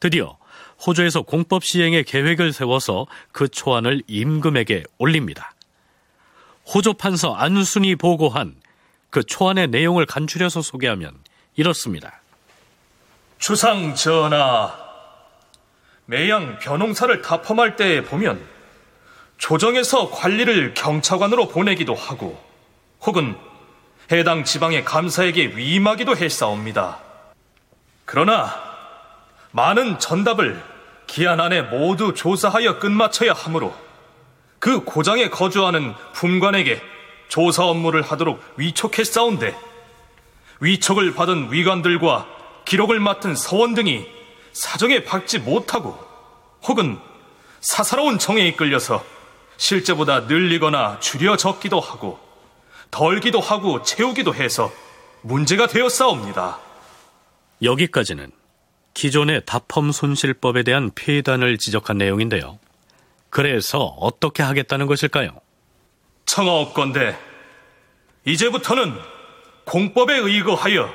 [0.00, 0.38] 드디어
[0.86, 5.52] 호주에서 공법 시행의 계획을 세워서 그 초안을 임금에게 올립니다.
[6.74, 8.54] 호조 판서 안순이 보고한
[9.10, 11.12] 그 초안의 내용을 간추려서 소개하면
[11.56, 12.22] 이렇습니다.
[13.38, 14.81] 주상 전하,
[16.12, 18.38] 매양 벼농사를 타펌할 때에 보면
[19.38, 22.38] 조정에서 관리를 경차관으로 보내기도 하고
[23.00, 23.34] 혹은
[24.12, 26.98] 해당 지방의 감사에게 위임하기도 했사옵니다.
[28.04, 28.52] 그러나
[29.52, 30.62] 많은 전답을
[31.06, 33.74] 기한 안에 모두 조사하여 끝마쳐야 하므로
[34.58, 36.82] 그 고장에 거주하는 품관에게
[37.28, 39.56] 조사 업무를 하도록 위촉했사온데
[40.60, 42.26] 위촉을 받은 위관들과
[42.66, 44.21] 기록을 맡은 서원 등이
[44.52, 45.98] 사정에 박지 못하고
[46.64, 46.98] 혹은
[47.60, 49.04] 사사로운 정에 이끌려서
[49.56, 52.18] 실제보다 늘리거나 줄여 적기도 하고
[52.90, 54.72] 덜기도 하고 채우기도 해서
[55.22, 56.58] 문제가 되었사옵니다.
[57.62, 58.32] 여기까지는
[58.94, 62.58] 기존의 다펌 손실법에 대한 폐단을 지적한 내용인데요.
[63.30, 65.30] 그래서 어떻게 하겠다는 것일까요?
[66.26, 67.16] 청하옵건대
[68.26, 68.94] 이제부터는
[69.64, 70.92] 공법에 의거하여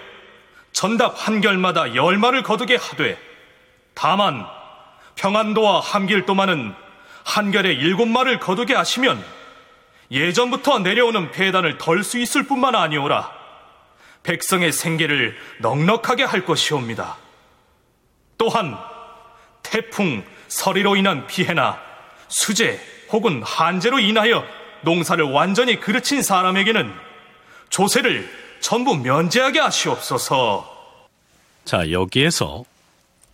[0.72, 3.18] 전답 한결마다 열마를 거두게 하되
[3.98, 4.46] 다만
[5.16, 6.72] 평안도와 함길도만은
[7.26, 9.26] 한결에 일곱 마를 거두게 하시면
[10.12, 13.32] 예전부터 내려오는 폐단을 덜 수 있을 뿐만 아니오라
[14.22, 17.18] 백성의 생계를 넉넉하게 할 것이옵니다.
[18.38, 18.78] 또한
[19.64, 21.82] 태풍, 서리로 인한 피해나
[22.28, 22.80] 수재
[23.12, 24.46] 혹은 한재로 인하여
[24.82, 26.94] 농사를 완전히 그르친 사람에게는
[27.70, 28.30] 조세를
[28.60, 31.00] 전부 면제하게 하시옵소서.
[31.66, 32.64] 자, 여기에서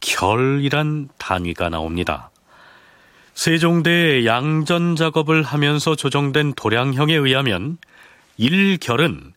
[0.03, 2.29] 결이란 단위가 나옵니다.
[3.33, 7.77] 세종대의 양전 작업을 하면서 조정된 도량형에 의하면
[8.39, 9.31] 1결은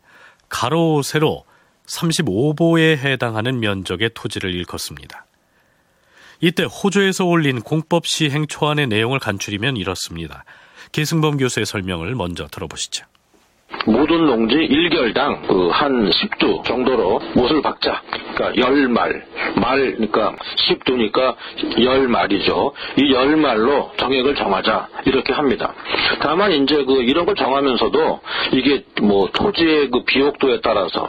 [0.49, 1.45] 가로, 세로
[1.87, 5.25] 35보에 해당하는 면적의 토지를 일컫습니다.
[6.41, 10.45] 이때 호조에서 올린 공법 시행 초안의 내용을 간추리면 이렇습니다.
[10.93, 13.07] 계승범 교수의 설명을 먼저 들어보시죠.
[13.85, 18.01] 모든 농지 1결당 그 한 10두 정도로 못을 박자.
[18.35, 19.25] 그러니까 열말,
[19.61, 20.35] 말 그러니까
[20.69, 21.35] 10두니까
[21.83, 22.73] 열말이죠.
[22.97, 25.75] 이 열말로 정액을 정하자 이렇게 합니다.
[26.21, 28.21] 다만 이제 그 이런 걸 정하면서도
[28.53, 31.09] 이게 뭐 토지의 그 비옥도에 따라서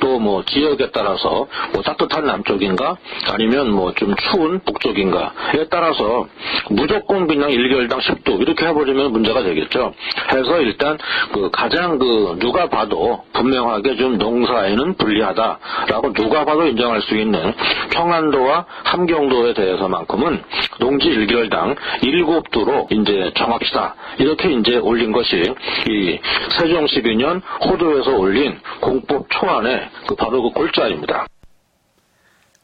[0.00, 2.96] 또 뭐 지역에 따라서 뭐 따뜻한 남쪽인가
[3.32, 6.26] 아니면 뭐 좀 추운 북쪽인가에 따라서
[6.70, 9.94] 무조건 그냥 1결당 10두 이렇게 해버리면 문제가 되겠죠.
[10.32, 10.98] 해서 일단
[11.32, 17.54] 그 가장 그 누가 봐도 분명하게 좀 농사에는 불리하다라고 누가 봐도 인정할 수 있는
[17.92, 20.42] 평안도와 함경도에 대해서만큼은
[20.80, 23.94] 농지 1개월당 7두로 이제 정합시다.
[24.18, 26.18] 이렇게 이제 올린 것이 이
[26.58, 31.26] 세종 12년 호도에서 올린 공법 초안의 그 바로 그 골자입니다.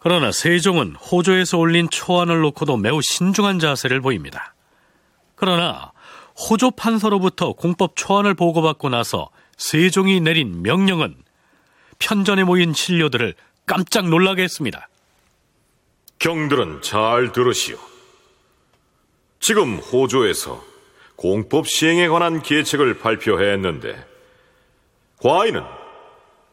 [0.00, 4.54] 그러나 세종은 호조에서 올린 초안을 놓고도 매우 신중한 자세를 보입니다.
[5.36, 5.92] 그러나
[6.38, 11.16] 호조 판서로부터 공법 초안을 보고받고 나서 세종이 내린 명령은
[11.98, 13.34] 편전에 모인 신료들을
[13.66, 14.88] 깜짝 놀라게 했습니다.
[16.20, 17.76] 경들은 잘 들으시오.
[19.40, 20.64] 지금 호조에서
[21.16, 24.06] 공법 시행에 관한 계책을 발표했는데
[25.20, 25.62] 과인은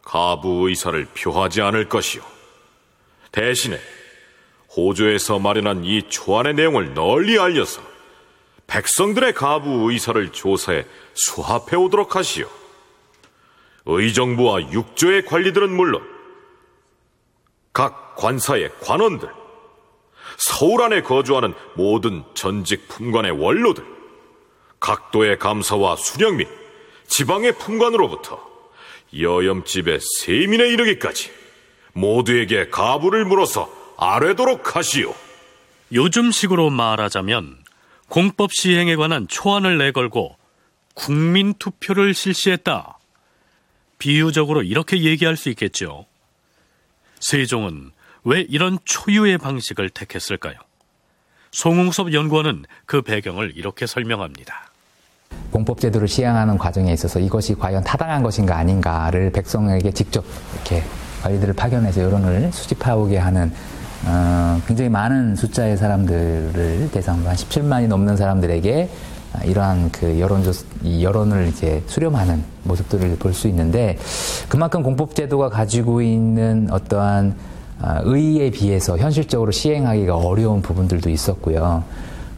[0.02, 2.22] 가부 의사를 표하지 않을 것이오.
[3.30, 3.78] 대신에
[4.76, 7.95] 호조에서 마련한 이 초안의 내용을 널리 알려서
[8.66, 12.48] 백성들의 가부 의사를 조사해 수합해 오도록 하시오.
[13.86, 16.02] 의정부와 육조의 관리들은 물론
[17.72, 19.28] 각 관사의 관원들,
[20.38, 23.84] 서울 안에 거주하는 모든 전직 품관의 원로들,
[24.80, 26.48] 각도의 감사와 수령 및
[27.06, 28.44] 지방의 품관으로부터
[29.18, 31.30] 여염집의 세민에 이르기까지
[31.92, 35.14] 모두에게 가부를 물어서 아뢰도록 하시오.
[35.92, 37.65] 요즘식으로 말하자면
[38.08, 40.36] 공법 시행에 관한 초안을 내걸고
[40.94, 42.98] 국민 투표를 실시했다.
[43.98, 46.06] 비유적으로 이렇게 얘기할 수 있겠죠.
[47.20, 47.90] 세종은
[48.24, 50.54] 왜 이런 초유의 방식을 택했을까요?
[51.50, 54.70] 송웅섭 연구원은 그 배경을 이렇게 설명합니다.
[55.50, 60.24] 공법제도를 시행하는 과정에 있어서 이것이 과연 타당한 것인가 아닌가를 백성에게 직접
[60.54, 60.82] 이렇게
[61.22, 63.52] 관리들을 파견해서 여론을 수집하오게 하는
[64.04, 68.88] 어, 굉장히 많은 숫자의 사람들을 대상으로 한 17만이 넘는 사람들에게
[69.44, 70.52] 이러한 그 여론조
[71.00, 73.98] 여론을 이제 수렴하는 모습들을 볼 수 있는데
[74.48, 77.34] 그만큼 공법제도가 가지고 있는 어떠한
[77.82, 81.84] 어, 의의에 비해서 현실적으로 시행하기가 어려운 부분들도 있었고요.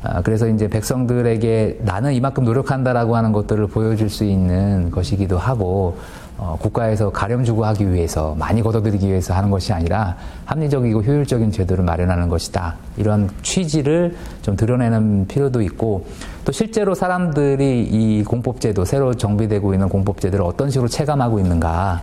[0.02, 5.98] 아, 그래서 이제 백성들에게 나는 이만큼 노력한다라고 하는 것들을 보여줄 수 있는 것이기도 하고
[6.38, 11.84] 어, 국가에서 가렴 주고 하기 위해서 많이 걷어들이기 위해서 하는 것이 아니라 합리적이고 효율적인 제도를
[11.84, 12.76] 마련하는 것이다.
[12.96, 16.06] 이런 취지를 좀 드러내는 필요도 있고
[16.44, 22.02] 또 실제로 사람들이 이 공법제도 새로 정비되고 있는 공법제도를 어떤 식으로 체감하고 있는가.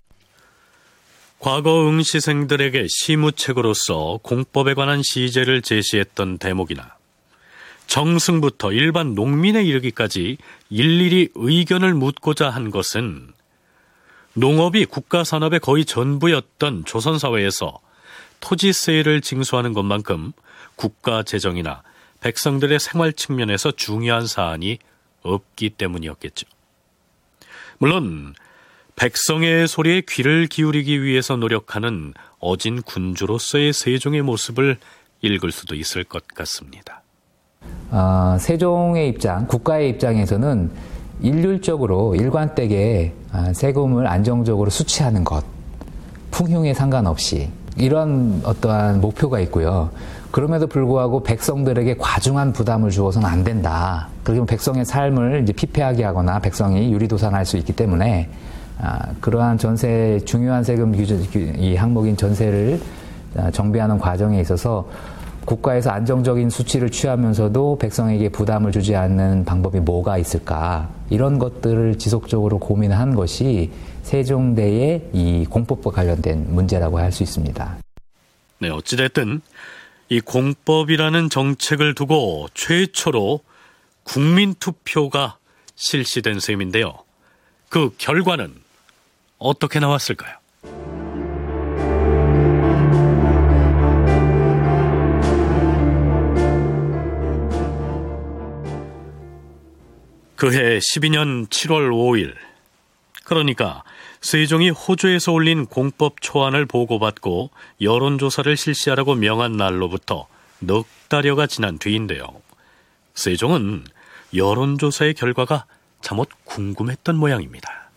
[1.40, 6.96] 과거 응시생들에게 시무책으로서 공법에 관한 시제를 제시했던 대목이나
[7.88, 10.38] 정승부터 일반 농민에 이르기까지
[10.70, 13.35] 일일이 의견을 묻고자 한 것은
[14.36, 17.80] 농업이 국가 산업의 거의 전부였던 조선 사회에서
[18.42, 20.34] 토지세를 징수하는 것만큼
[20.76, 21.84] 국가 재정이나
[22.20, 24.80] 백성들의 생활 측면에서 중요한 사안이
[25.24, 26.48] 없기 때문이었겠죠.
[27.78, 28.34] 물론
[28.96, 34.78] 백성의 소리에 귀를 기울이기 위해서 노력하는 어진 군주로서의 세종의 모습을
[35.22, 37.04] 읽을 수도 있을 것 같습니다.
[37.90, 40.72] 어, 세종의 입장, 국가의 입장에서는
[41.22, 45.44] 일률적으로 일관되게 아, 세금을 안정적으로 수취하는 것,
[46.32, 49.90] 풍흉에 상관없이 이런 어떠한 목표가 있고요.
[50.32, 54.10] 그럼에도 불구하고 백성들에게 과중한 부담을 주어서는 안 된다.
[54.24, 58.30] 그러면 백성의 삶을 이제 피폐하게 하거나 백성이 유리도산할 수 있기 때문에
[58.78, 61.18] 아, 그러한 전세 중요한 세금 규제
[61.58, 62.82] 이 항목인 전세를
[63.38, 64.86] 아, 정비하는 과정에 있어서
[65.46, 73.16] 국가에서 안정적인 수치를 취하면서도 백성에게 부담을 주지 않는 방법이 뭐가 있을까 이런 것들을 지속적으로 고민한
[73.16, 73.72] 것이
[74.04, 77.78] 세종대의 이 공법과 관련된 문제라고 할 수 있습니다.
[78.60, 79.42] 네, 어찌됐든
[80.10, 83.42] 이 공법이라는 정책을 두고 최초로
[84.04, 85.38] 국민 투표가
[85.76, 86.94] 실시된 셈인데요.
[87.70, 88.54] 그 결과는
[89.38, 90.36] 어떻게 나왔을까요?
[100.36, 102.36] 그해 12년 7월 5일,
[103.24, 103.84] 그러니까
[104.22, 110.28] 세종이 호주에서 올린 공법 초안을 보고받고 여론조사를 실시하라고 명한 날로부터
[110.60, 112.28] 넉 달여가 지난 뒤인데요.
[113.14, 113.86] 세종은
[114.36, 115.66] 여론조사의 결과가
[116.02, 117.90] 잠옷 궁금했던 모양입니다.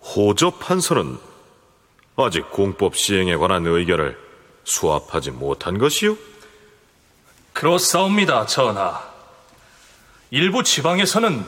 [0.00, 1.18] 호저 판서는
[2.16, 4.18] 아직 공법 시행에 관한 의견을
[4.64, 6.16] 수합하지 못한 것이요?
[7.52, 9.09] 그렇사옵니다, 전하.
[10.32, 11.44] 일부 지방에서는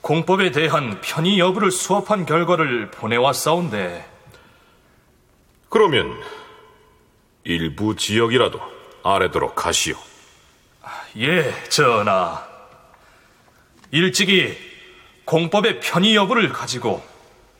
[0.00, 4.08] 공법에 대한 편의 여부를 수업한 결과를 보내왔사온데
[5.68, 6.18] 그러면
[7.44, 8.60] 일부 지역이라도
[9.02, 9.96] 아래도록 하시오.
[11.18, 12.42] 예, 전하.
[13.90, 14.56] 일찍이
[15.26, 17.04] 공법의 편의 여부를 가지고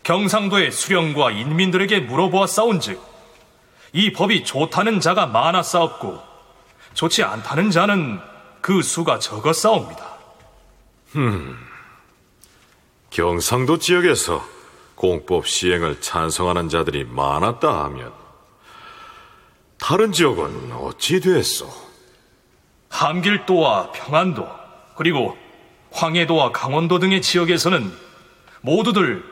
[0.02, 3.02] 경상도의 수령과 인민들에게 물어보았사온즉
[3.92, 6.22] 이 법이 좋다는 자가 많았사옵고
[6.94, 8.20] 좋지 않다는 자는
[8.62, 10.13] 그 수가 적었사옵니다.
[11.16, 11.56] 음,
[13.10, 14.44] 경상도 지역에서
[14.96, 18.12] 공법 시행을 찬성하는 자들이 많았다 하면
[19.78, 21.68] 다른 지역은 어찌 됐소?
[22.88, 24.48] 함길도와 평안도
[24.96, 25.36] 그리고
[25.92, 27.92] 황해도와 강원도 등의 지역에서는
[28.60, 29.24] 모두들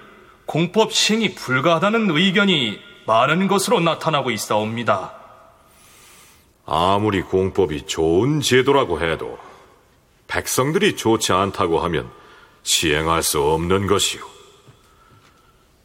[0.47, 5.15] 공법 시행이 불가하다는 의견이 많은 것으로 나타나고 있사옵니다.
[6.67, 9.39] 아무리 공법이 좋은 제도라고 해도
[10.33, 12.11] 백성들이 좋지 않다고 하면
[12.63, 14.23] 시행할 수 없는 것이요.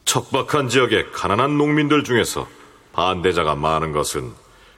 [0.06, 2.48] 척박한 지역의 가난한 농민들 중에서
[2.94, 4.32] 반대자가 많은 것은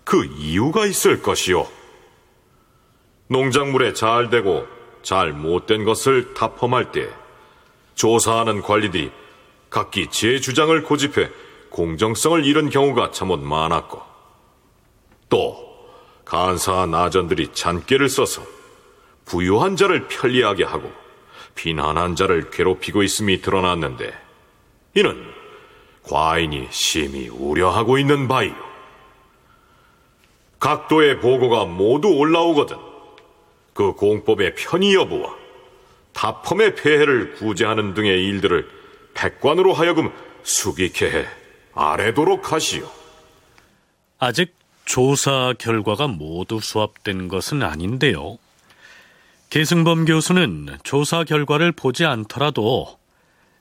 [0.03, 1.67] 그 이유가 있을 것이요.
[3.27, 4.65] 농작물에 잘 되고
[5.03, 7.07] 잘 못된 것을 답험할 때
[7.93, 9.11] 조사하는 관리들이
[9.69, 11.29] 각기 제 주장을 고집해
[11.69, 14.01] 공정성을 잃은 경우가 참못 많았고
[15.29, 15.69] 또
[16.25, 18.58] 간사한 아전들이 잔꾀를 써서
[19.29, 20.91] 부유한 자를 편리하게 하고
[21.55, 24.11] 비난한 자를 괴롭히고 있음이 드러났는데
[24.95, 25.23] 이는
[26.03, 28.55] 과인이 심히 우려하고 있는 바이요.
[30.59, 32.75] 각도의 보고가 모두 올라오거든
[33.73, 35.35] 그 공법의 편의 여부와
[36.13, 38.67] 다펌의 폐해를 구제하는 등의 일들을
[39.13, 40.11] 백관으로 하여금
[40.43, 41.25] 수기케 해
[41.73, 42.89] 아래도록 하시오.
[44.17, 44.55] 아직
[44.85, 48.37] 조사 결과가 모두 수합된 것은 아닌데요.
[49.49, 52.99] 계승범 교수는 조사 결과를 보지 않더라도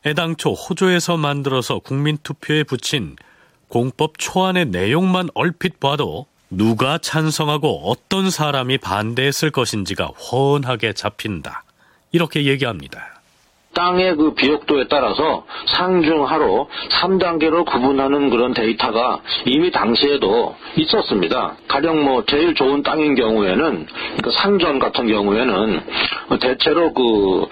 [0.05, 3.17] 애당초 호조에서 만들어서 국민투표에 붙인
[3.69, 11.65] 공법 초안의 내용만 얼핏 봐도 누가 찬성하고 어떤 사람이 반대했을 것인지가 훤하게 잡힌다.
[12.13, 13.18] 이렇게 얘기합니다.
[13.79, 21.55] 땅의 그 비옥도에 따라서 상중하로 3단계로 구분하는 그런 데이터가 이미 당시에도 있었습니다.
[21.69, 23.87] 가령 뭐 제일 좋은 땅인 경우에는
[24.25, 25.81] 그 상전 같은 경우에는
[26.41, 27.47] 대체로 그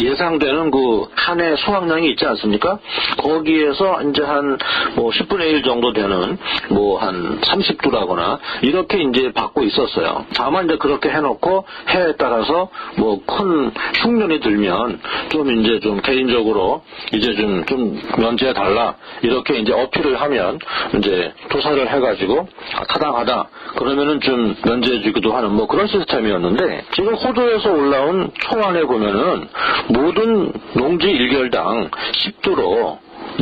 [0.00, 2.78] 예상되는 그 한 해 수확량이 있지 않습니까?
[3.18, 4.58] 거기에서 이제 한
[4.96, 6.38] 뭐 10분의 1 정도 되는
[6.70, 10.26] 뭐 한 30두라거나 이렇게 이제 받고 있었어요.
[10.36, 12.68] 다만 이제 그렇게 해놓고 해에 따라서
[12.98, 13.70] 뭐 큰
[14.02, 16.82] 흉년이 들면 좀 이제 좀 개인적으로
[17.12, 20.58] 이제 좀, 좀 면제해 달라 이렇게 이제 어필을 하면
[20.98, 28.30] 이제 조사를 해가지고 아, 타당하다 그러면은 좀 면제해주기도 하는 뭐 그런 시스템이었는데 지금 호도에서 올라온
[28.40, 29.48] 초안에 보면은
[29.88, 32.98] 모든 농지 1결당 10도로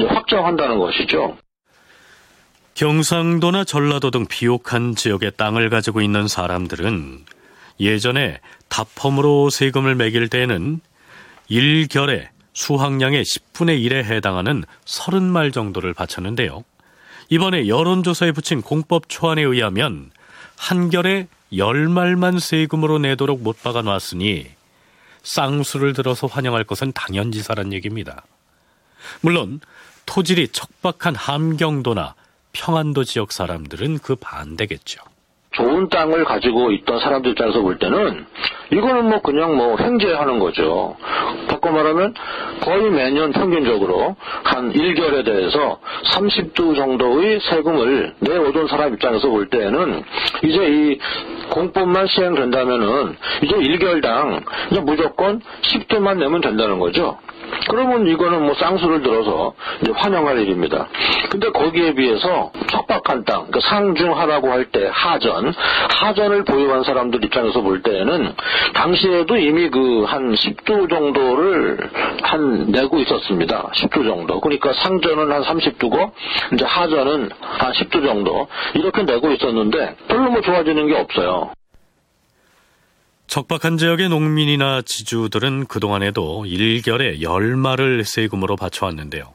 [0.08, 1.36] 확정한다는 것이죠.
[2.74, 7.24] 경상도나 전라도 등 비옥한 지역의 땅을 가지고 있는 사람들은
[7.80, 10.80] 예전에 다펌으로 세금을 매길 때에는
[11.50, 16.64] 1결에 수확량의 10분의 1에 해당하는 30말 정도를 바쳤는데요.
[17.28, 20.10] 이번에 여론조사에 붙인 공법 초안에 의하면
[20.56, 24.46] 한결에 10말만 세금으로 내도록 못 박아 놨으니
[25.22, 28.22] 쌍수를 들어서 환영할 것은 당연지사란 얘기입니다.
[29.20, 29.60] 물론
[30.06, 32.14] 토질이 척박한 함경도나
[32.52, 35.02] 평안도 지역 사람들은 그 반대겠죠.
[35.52, 38.24] 좋은 땅을 가지고 있던 사람들 입장에서 볼 때는
[38.72, 40.96] 이거는 뭐 그냥 뭐 횡재하는 거죠.
[41.48, 42.14] 바꿔 말하면
[42.62, 45.78] 거의 매년 평균적으로 한 1결에 대해서
[46.14, 50.02] 30두 정도의 세금을 내오던 사람 입장에서 볼 때에는
[50.42, 50.98] 이제 이
[51.52, 57.18] 공법만 시행된다면은 이제 1결당 그냥 무조건 10두만 내면 된다는 거죠.
[57.68, 60.88] 그러면 이거는 뭐 쌍수를 들어서 이제 환영할 일입니다.
[61.30, 65.52] 근데 거기에 비해서 척박한 땅, 그러니까 상중하라고 할 때 하전,
[66.00, 68.32] 하전을 보유한 사람들 입장에서 볼 때에는
[68.74, 71.78] 당시에도 이미 그 한 10도 정도를
[72.22, 73.70] 한 내고 있었습니다.
[73.74, 74.40] 10도 정도.
[74.40, 76.10] 그러니까 상전은 한 30도고
[76.52, 81.50] 이제 하전은 한 10도 정도 이렇게 내고 있었는데 별로 뭐 좋아지는 게 없어요.
[83.26, 89.32] 척박한 지역의 농민이나 지주들은 그동안에도 일결에 10말을 세금으로 바쳐왔는데요.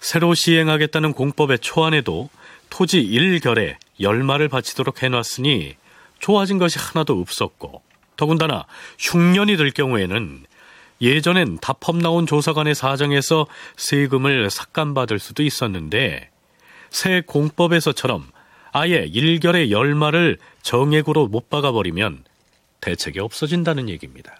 [0.00, 2.30] 새로 시행하겠다는 공법의 초안에도
[2.70, 5.74] 토지 1결에 10말을 바치도록 해놨으니
[6.20, 7.82] 좋아진 것이 하나도 없었고
[8.16, 8.64] 더군다나
[8.98, 10.44] 흉년이 들 경우에는
[11.00, 13.46] 예전엔 다펌 나온 조사관의 사정에서
[13.76, 16.30] 세금을 삭감받을 수도 있었는데
[16.90, 18.26] 새 공법에서처럼
[18.72, 22.24] 아예 1결에 10말을 정액으로 못 박아버리면
[22.80, 24.34] 대책이 없어진다는 얘기입니다.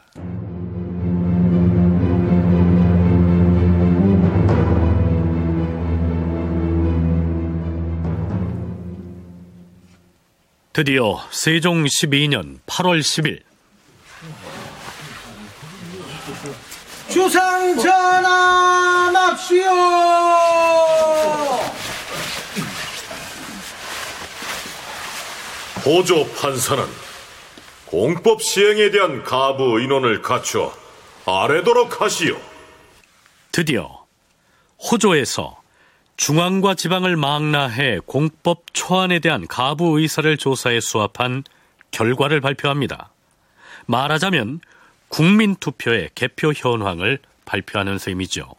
[10.72, 13.42] 드디어 세종 12년 8월 10일
[17.10, 19.64] 주상 전환합시오
[25.82, 27.07] 보조 판사는
[27.90, 30.74] 공법 시행에 대한 가부 인원을 갖추어
[31.24, 32.38] 아래도록 하시오.
[33.50, 34.04] 드디어
[34.78, 35.62] 호조에서
[36.18, 41.44] 중앙과 지방을 망라해 공법 초안에 대한 가부 의사를 조사해 수합한
[41.90, 43.10] 결과를 발표합니다.
[43.86, 44.60] 말하자면
[45.08, 48.54] 국민투표의 개표 현황을 발표하는 셈이죠.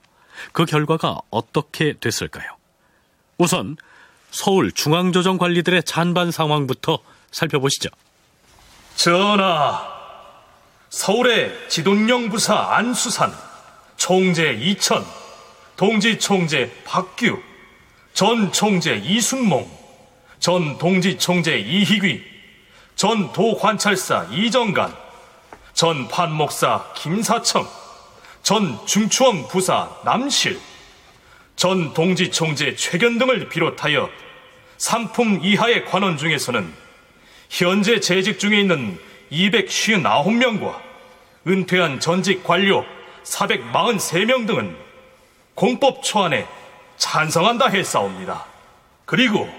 [0.54, 2.50] 그 결과가 어떻게 됐을까요?
[3.38, 3.78] 우선
[4.32, 6.98] 서울 중앙조정관리들의 찬반 상황부터
[7.30, 7.90] 살펴보시죠.
[9.00, 9.82] 전하,
[10.90, 13.34] 서울의 지돈령 부사 안수산,
[13.96, 15.06] 총재 이천,
[15.78, 17.42] 동지 총재 박규,
[18.14, 19.72] 전 총재 이순몽,
[20.42, 22.22] 전 동지 총재 이희귀,
[22.98, 24.94] 전 도관찰사 이정간,
[25.72, 27.66] 전 판목사 김사청,
[28.44, 30.60] 전 중추원 부사 남실,
[31.56, 34.10] 전 동지 총재 최견 등을 비롯하여
[34.78, 36.79] 상품 이하의 관원 중에서는
[37.50, 38.98] 현재 재직 중에 있는
[39.32, 40.80] 259명과
[41.48, 42.86] 은퇴한 전직 관료
[43.24, 44.76] 443명 등은
[45.56, 46.48] 공법 초안에
[46.98, 48.46] 찬성한다 했사옵니다.
[49.06, 49.50] 그리고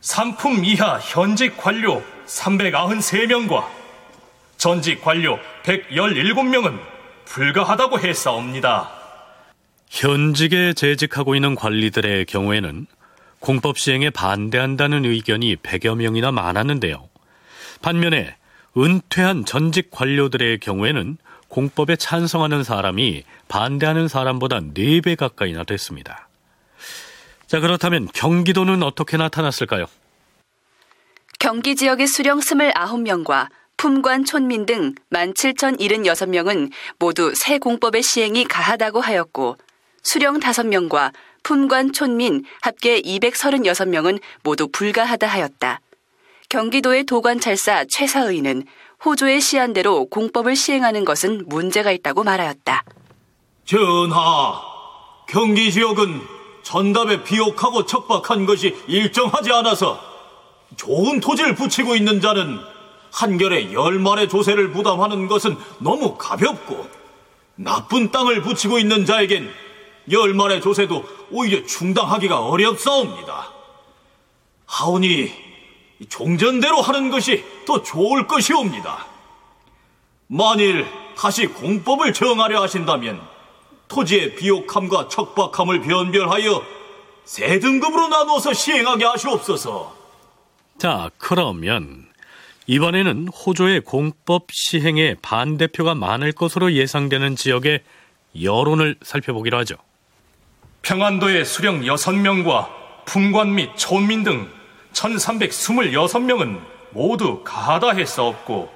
[0.00, 3.66] 상품 이하 현직 관료 393명과
[4.56, 6.78] 전직 관료 117명은
[7.24, 8.90] 불가하다고 했사옵니다.
[9.88, 12.86] 현직에 재직하고 있는 관리들의 경우에는
[13.40, 17.08] 공법 시행에 반대한다는 의견이 100여 명이나 많았는데요.
[17.82, 18.36] 반면에
[18.76, 21.16] 은퇴한 전직 관료들의 경우에는
[21.48, 26.28] 공법에 찬성하는 사람이 반대하는 사람보다 4배 가까이나 됐습니다.
[27.46, 29.86] 자, 그렇다면 경기도는 어떻게 나타났을까요?
[31.40, 39.56] 경기 지역의 수령 29명과 품관 촌민 등 17,076명은 모두 새 공법의 시행이 가하다고 하였고
[40.02, 41.12] 수령 5명과
[41.42, 45.80] 품관 촌민 합계 236명은 모두 불가하다 하였다.
[46.48, 48.64] 경기도의 도관찰사 최사의는
[49.04, 52.84] 호조의 시한대로 공법을 시행하는 것은 문제가 있다고 말하였다.
[53.64, 54.60] 전하,
[55.28, 56.20] 경기 지역은
[56.62, 60.00] 전답에 비옥하고 척박한 것이 일정하지 않아서
[60.76, 62.58] 좋은 토지를 붙이고 있는 자는
[63.12, 66.86] 한결에 열말의 조세를 부담하는 것은 너무 가볍고
[67.56, 69.50] 나쁜 땅을 붙이고 있는 자에겐
[70.10, 73.52] 열말의 조세도 오히려 충당하기가 어렵사옵니다.
[74.66, 75.32] 하오니
[76.08, 79.06] 종전대로 하는 것이 더 좋을 것이옵니다.
[80.28, 80.86] 만일
[81.16, 83.20] 다시 공법을 정하려 하신다면
[83.88, 86.62] 토지의 비옥함과 척박함을 변별하여
[87.24, 89.94] 세 등급으로 나누어서 시행하게 하시옵소서.
[90.78, 92.06] 자, 그러면
[92.66, 97.82] 이번에는 호조의 공법 시행에 반대표가 많을 것으로 예상되는 지역의
[98.40, 99.74] 여론을 살펴보기로 하죠.
[100.82, 102.68] 평안도의 수령 6명과
[103.04, 104.50] 품관 및 촌민 등
[104.92, 106.58] 1326명은
[106.90, 108.72] 모두 가하다 했사옵고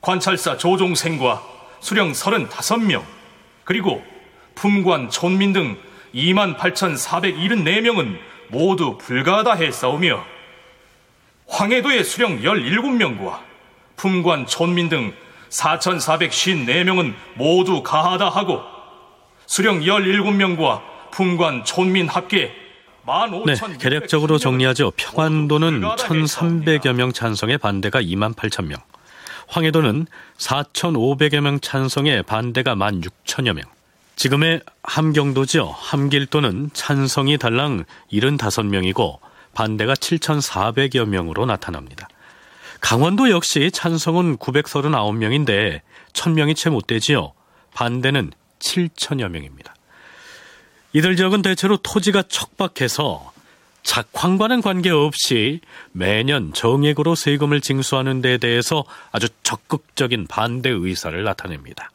[0.00, 1.42] 관찰사 조종생과
[1.80, 3.02] 수령 35명
[3.64, 4.04] 그리고
[4.54, 5.76] 품관 촌민 등
[6.14, 8.16] 28,474명은
[8.48, 10.24] 모두 불가하다 했사오며
[11.48, 13.40] 황해도의 수령 17명과
[13.96, 15.12] 품관 촌민 등
[15.50, 18.62] 4,454명은 모두 가하다 하고
[19.46, 22.52] 수령 17명과 품관 촌민 합계
[23.46, 24.92] 네, 개략적으로 정리하죠.
[24.96, 28.78] 평안도는 1,300여 명 찬성의 반대가 2만 8천 명.
[29.48, 33.64] 황해도는 4,500여 명 찬성의 반대가 1만 6천여 명.
[34.16, 35.74] 지금의 함경도죠.
[35.78, 39.18] 함길도는 찬성이 달랑 75명이고
[39.54, 42.08] 반대가 7,400여 명으로 나타납니다.
[42.82, 45.80] 강원도 역시 찬성은 939명인데
[46.12, 47.32] 1000명이 채 못 되지요.
[47.72, 49.75] 반대는 7천여 명입니다.
[50.96, 53.30] 이들 지역은 대체로 토지가 척박해서
[53.82, 55.60] 작황과는 관계없이
[55.92, 58.82] 매년 정액으로 세금을 징수하는 데 대해서
[59.12, 61.90] 아주 적극적인 반대 의사를 나타냅니다.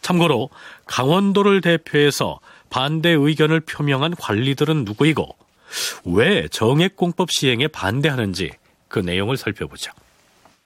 [0.00, 0.50] 참고로
[0.86, 5.36] 강원도를 대표해서 반대 의견을 표명한 관리들은 누구이고
[6.06, 8.50] 왜 정액공법 시행에 반대하는지
[8.88, 9.92] 그 내용을 살펴보죠.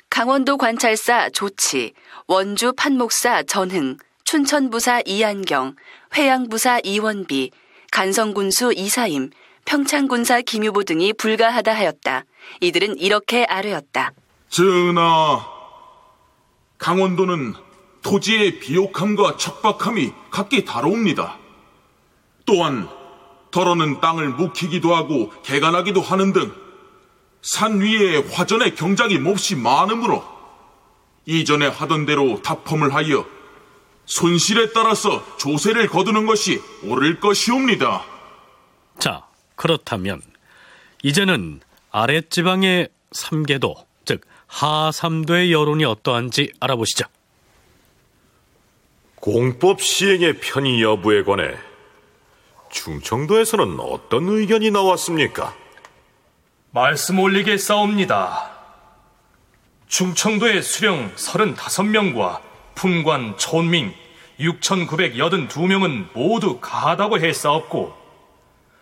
[0.09, 1.93] 강원도 관찰사 조치,
[2.27, 5.77] 원주 판목사 전흥, 춘천부사 이한경,
[6.16, 7.51] 회양부사 이원비,
[7.91, 9.30] 간성군수 이사임,
[9.64, 12.24] 평창군사 김유보 등이 불가하다 하였다.
[12.61, 14.12] 이들은 이렇게 아뢰었다.
[14.49, 15.47] 전하,
[16.78, 17.55] 강원도는
[18.03, 21.39] 토지의 비옥함과 척박함이 각기 다릅니다.
[22.45, 22.89] 또한
[23.51, 26.66] 더러는 땅을 묵히기도 하고 개간하기도 하는 등
[27.47, 30.24] 산 위에 화전의 경작이 몹시 많으므로
[31.26, 33.24] 이전에 하던 대로 답펌을 하여
[34.07, 38.05] 손실에 따라서 조세를 거두는 것이 옳을 것이옵니다.
[38.99, 39.27] 자,
[39.57, 40.23] 그렇다면
[41.03, 47.05] 이제는 아랫지방의 삼계도, 즉 하삼도의 여론이 어떠한지 알아보시죠.
[49.17, 51.57] 공법 시행의 편의 여부에 관해
[52.71, 55.55] 충청도에서는 어떤 의견이 나왔습니까?
[56.71, 58.53] 말씀 올리게 싸웁니다.
[59.89, 62.41] 충청도의 수령 35명과
[62.77, 63.93] 품관 촌민
[64.39, 67.93] 6,982명은 모두 가하다고 했사옵고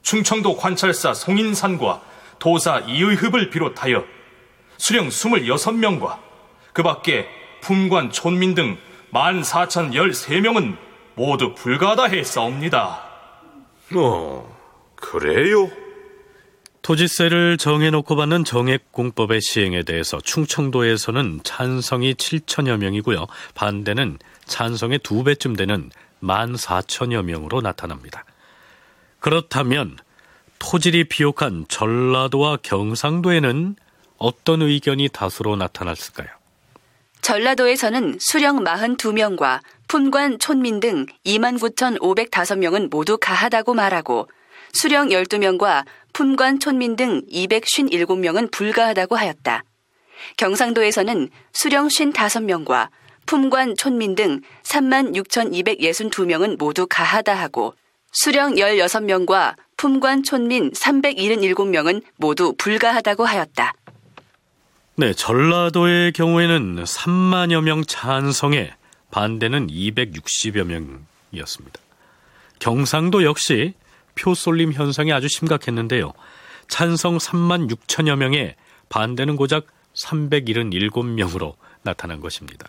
[0.03, 2.03] 충청도 관찰사 송인산과
[2.39, 4.05] 도사 이의흡을 비롯하여
[4.77, 6.19] 수령 26명과
[6.75, 7.27] 그 밖에
[7.63, 8.77] 품관 촌민 등
[9.13, 10.77] 14,013명은
[11.15, 13.03] 모두 불가하다 했사옵니다.
[13.95, 14.57] 어,
[14.97, 15.71] 그래요?
[16.85, 23.27] 토지세를 정해놓고 받는 정액공법의 시행에 대해서 충청도에서는 찬성이 7천여 명이고요.
[23.55, 25.91] 반대는 찬성의 두 배쯤 되는
[26.23, 28.27] 1만 4천여 명으로 나타납니다.
[29.19, 29.97] 그렇다면
[30.59, 33.77] 토질이 비옥한 전라도와 경상도에는
[34.19, 36.29] 어떤 의견이 다수로 나타났을까요?
[37.23, 44.29] 전라도에서는 수령 42명과 품관 촌민 등 29,505명은 모두 가하다고 말하고
[44.75, 49.63] 수령 12명과 품관 촌민 등 257명은 불가하다고 하였다.
[50.37, 52.89] 경상도에서는 수령 55명과
[53.25, 57.75] 품관 촌민 등 36,262명은 모두 가하다 하고
[58.13, 63.75] 수령 16명과 품관 촌민 377명은 모두 불가하다고 하였다.
[64.97, 68.73] 네, 전라도의 경우에는 3만여 명 찬성에
[69.13, 71.81] 반대는 260여 명이었습니다.
[72.59, 73.75] 경상도 역시
[74.15, 76.13] 표 쏠림 현상이 아주 심각했는데요.
[76.69, 78.57] 찬성 3만 6천여 명에
[78.89, 82.69] 반대는 고작 377명으로 나타난 것입니다.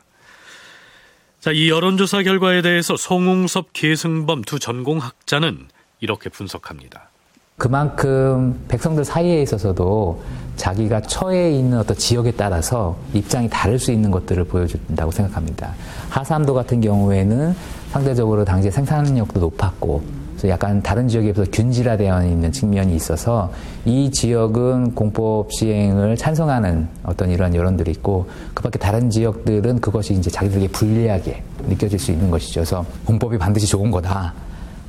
[1.40, 5.68] 자, 이 여론조사 결과에 대해서 송웅섭, 계승범 두 전공학자는
[6.00, 7.10] 이렇게 분석합니다.
[7.58, 10.22] 그만큼 백성들 사이에 있어서도
[10.58, 15.74] 자기가 처해 있는 어떤 지역에 따라서 입장이 다를 수 있는 것들을 보여준다고 생각합니다.
[16.10, 17.56] 하삼도 같은 경우에는
[17.92, 20.02] 상대적으로 당시에 생산력도 높았고
[20.32, 23.52] 그래서 약간 다른 지역에 비해서 균질화되어 있는 측면이 있어서
[23.86, 30.30] 이 지역은 공법 시행을 찬성하는 어떤 이런 여론들이 있고 그 밖에 다른 지역들은 그것이 이제
[30.30, 32.56] 자기들에게 불리하게 느껴질 수 있는 것이죠.
[32.56, 34.34] 그래서 공법이 반드시 좋은 거다.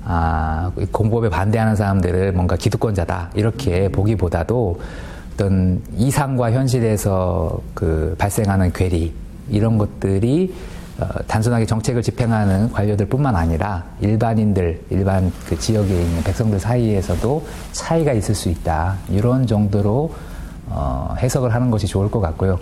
[0.09, 4.81] 아, 공법에 반대하는 사람들을 뭔가 기득권자다 이렇게 보기보다도
[5.35, 9.13] 어떤 이상과 현실에서 그 발생하는 괴리
[9.51, 10.55] 이런 것들이
[10.99, 18.35] 어, 단순하게 정책을 집행하는 관료들뿐만 아니라 일반인들 일반 그 지역에 있는 백성들 사이에서도 차이가 있을
[18.35, 20.15] 수 있다 이런 정도로
[20.69, 22.59] 어, 해석을 하는 것이 좋을 것 같고요.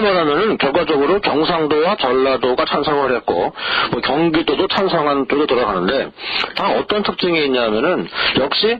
[0.00, 3.52] 말하면은 결과적으로 경상도와 전라도가 찬성을 했고
[3.92, 6.10] 뭐 경기도도 찬성한 쪽에 돌아가는데
[6.56, 8.78] 다 어떤 특징이 있냐면은 역시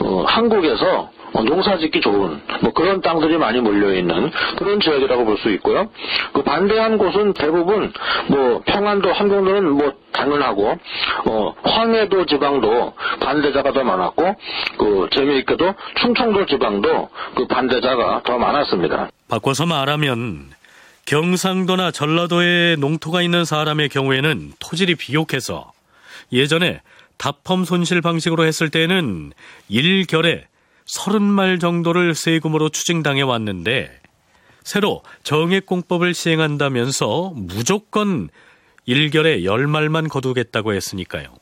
[0.00, 5.32] 어, 한국에서 어, 농사 짓기 좋은 뭐 그런 땅들이 많이 몰려 있는 그런 지역이라고 볼
[5.42, 5.88] 수 있고요.
[6.34, 7.92] 그 반대한 곳은 대부분
[8.28, 10.78] 뭐 평안도 함경도는 뭐 당연하고
[11.26, 14.36] 어 황해도 지방도 반대자가 더 많았고
[14.78, 19.10] 그 재미있게도 충청도 지방도 그 반대자가 더 많았습니다.
[19.28, 20.50] 바꿔서 말하면
[21.06, 25.72] 경상도나 전라도에 농토가 있는 사람의 경우에는 토질이 비옥해서
[26.32, 26.80] 예전에
[27.18, 29.32] 답험 손실 방식으로 했을 때는
[29.68, 30.44] 일결에
[30.84, 34.00] 서른 말 정도를 세금으로 추징당해 왔는데
[34.62, 38.28] 새로 정액공법을 시행한다면서 무조건
[38.84, 41.34] 일결에 열말만 거두겠다고 했으니까요.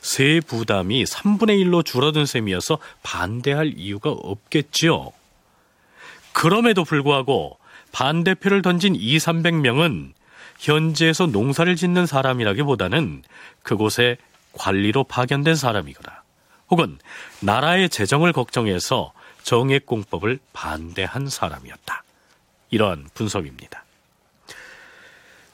[0.00, 5.12] 세 부담이 3분의 1로 줄어든 셈이어서 반대할 이유가 없겠지요.
[6.32, 7.58] 그럼에도 불구하고
[7.92, 10.12] 반대표를 던진 2, 300명은
[10.58, 13.22] 현지에서 농사를 짓는 사람이라기보다는
[13.62, 14.16] 그곳에
[14.52, 16.23] 관리로 파견된 사람이거나
[16.74, 16.98] 혹은
[17.38, 19.12] 나라의 재정을 걱정해서
[19.44, 22.02] 정액공법을 반대한 사람이었다.
[22.70, 23.84] 이러한 분석입니다.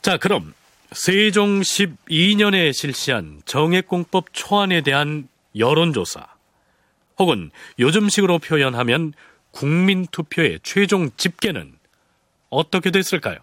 [0.00, 0.54] 자, 그럼
[0.92, 6.26] 세종 12년에 실시한 정액공법 초안에 대한 여론조사
[7.18, 9.12] 혹은 요즘식으로 표현하면
[9.50, 11.76] 국민투표의 최종 집계는
[12.48, 13.36] 어떻게 됐을까요?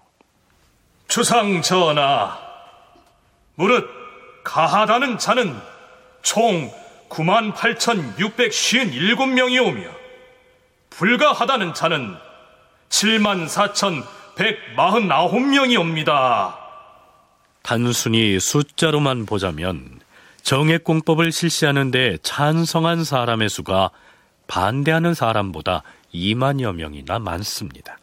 [1.07, 2.39] 주상 전하,
[3.53, 3.87] 무릇
[4.43, 5.55] 가하다는 자는
[6.23, 6.71] 총
[7.09, 9.89] 98,657명이 오며
[10.89, 12.15] 불가하다는 자는
[12.89, 16.59] 74,149명이 옵니다.
[17.61, 19.99] 단순히 숫자로만 보자면
[20.41, 23.91] 정액공법을 실시하는 데 찬성한 사람의 수가
[24.47, 25.83] 반대하는 사람보다
[26.13, 27.99] 2만여 명이나 많습니다.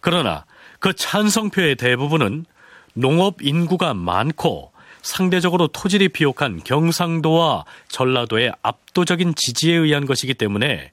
[0.00, 0.44] 그러나
[0.80, 2.46] 그 찬성표의 대부분은
[2.94, 4.73] 농업 인구가 많고
[5.04, 10.92] 상대적으로 토질이 비옥한 경상도와 전라도의 압도적인 지지에 의한 것이기 때문에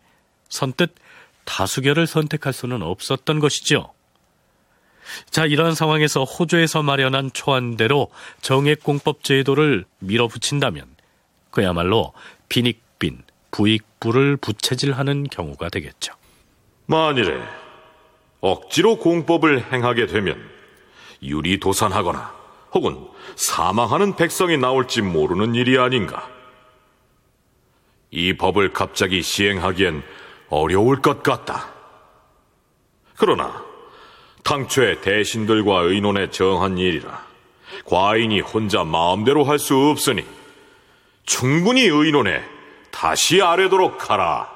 [0.50, 0.94] 선뜻
[1.46, 3.94] 다수결을 선택할 수는 없었던 것이죠.
[5.30, 8.10] 자, 이러한 상황에서 호주에서 마련한 초안대로
[8.42, 10.86] 정액공법 제도를 밀어붙인다면
[11.50, 12.12] 그야말로
[12.50, 16.14] 빈익빈, 부익부를 부채질하는 경우가 되겠죠.
[16.86, 17.42] 만일에
[18.42, 20.38] 억지로 공법을 행하게 되면
[21.24, 22.34] 유리도산하거나
[22.74, 26.28] 혹은 사망하는 백성이 나올지 모르는 일이 아닌가.
[28.12, 30.04] 이 법을 갑자기 시행하기엔
[30.50, 31.70] 어려울 것 같다.
[33.16, 33.64] 그러나
[34.44, 37.26] 당초에 대신들과 의논에 정한 일이라
[37.86, 40.26] 과인이 혼자 마음대로 할 수 없으니
[41.26, 42.42] 충분히 의논해
[42.90, 44.50] 다시 아래도록 하라.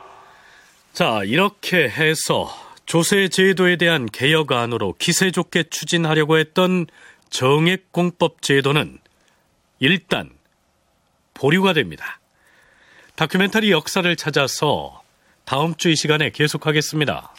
[0.93, 2.49] 자, 이렇게 해서
[2.85, 6.87] 조세 제도에 대한 개혁안으로 기세 좋게 추진하려고 했던
[7.29, 8.99] 정액공법 제도는
[9.79, 10.29] 일단
[11.33, 12.19] 보류가 됩니다.
[13.15, 15.01] 다큐멘터리 역사를 찾아서
[15.45, 17.33] 다음 주 이 시간에 계속하겠습니다.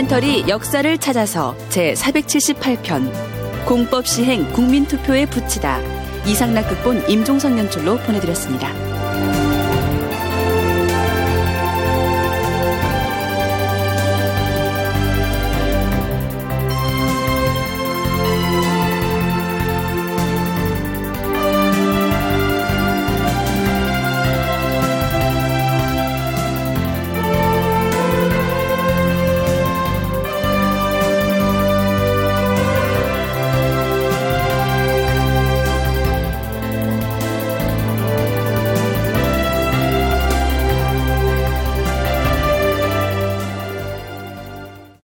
[0.00, 3.12] 다큐멘터리 역사를 찾아서 제 478편
[3.66, 5.80] 공법 시행 국민투표에 붙이다
[6.26, 8.89] 이상락 극본 임종선 연출로 보내드렸습니다.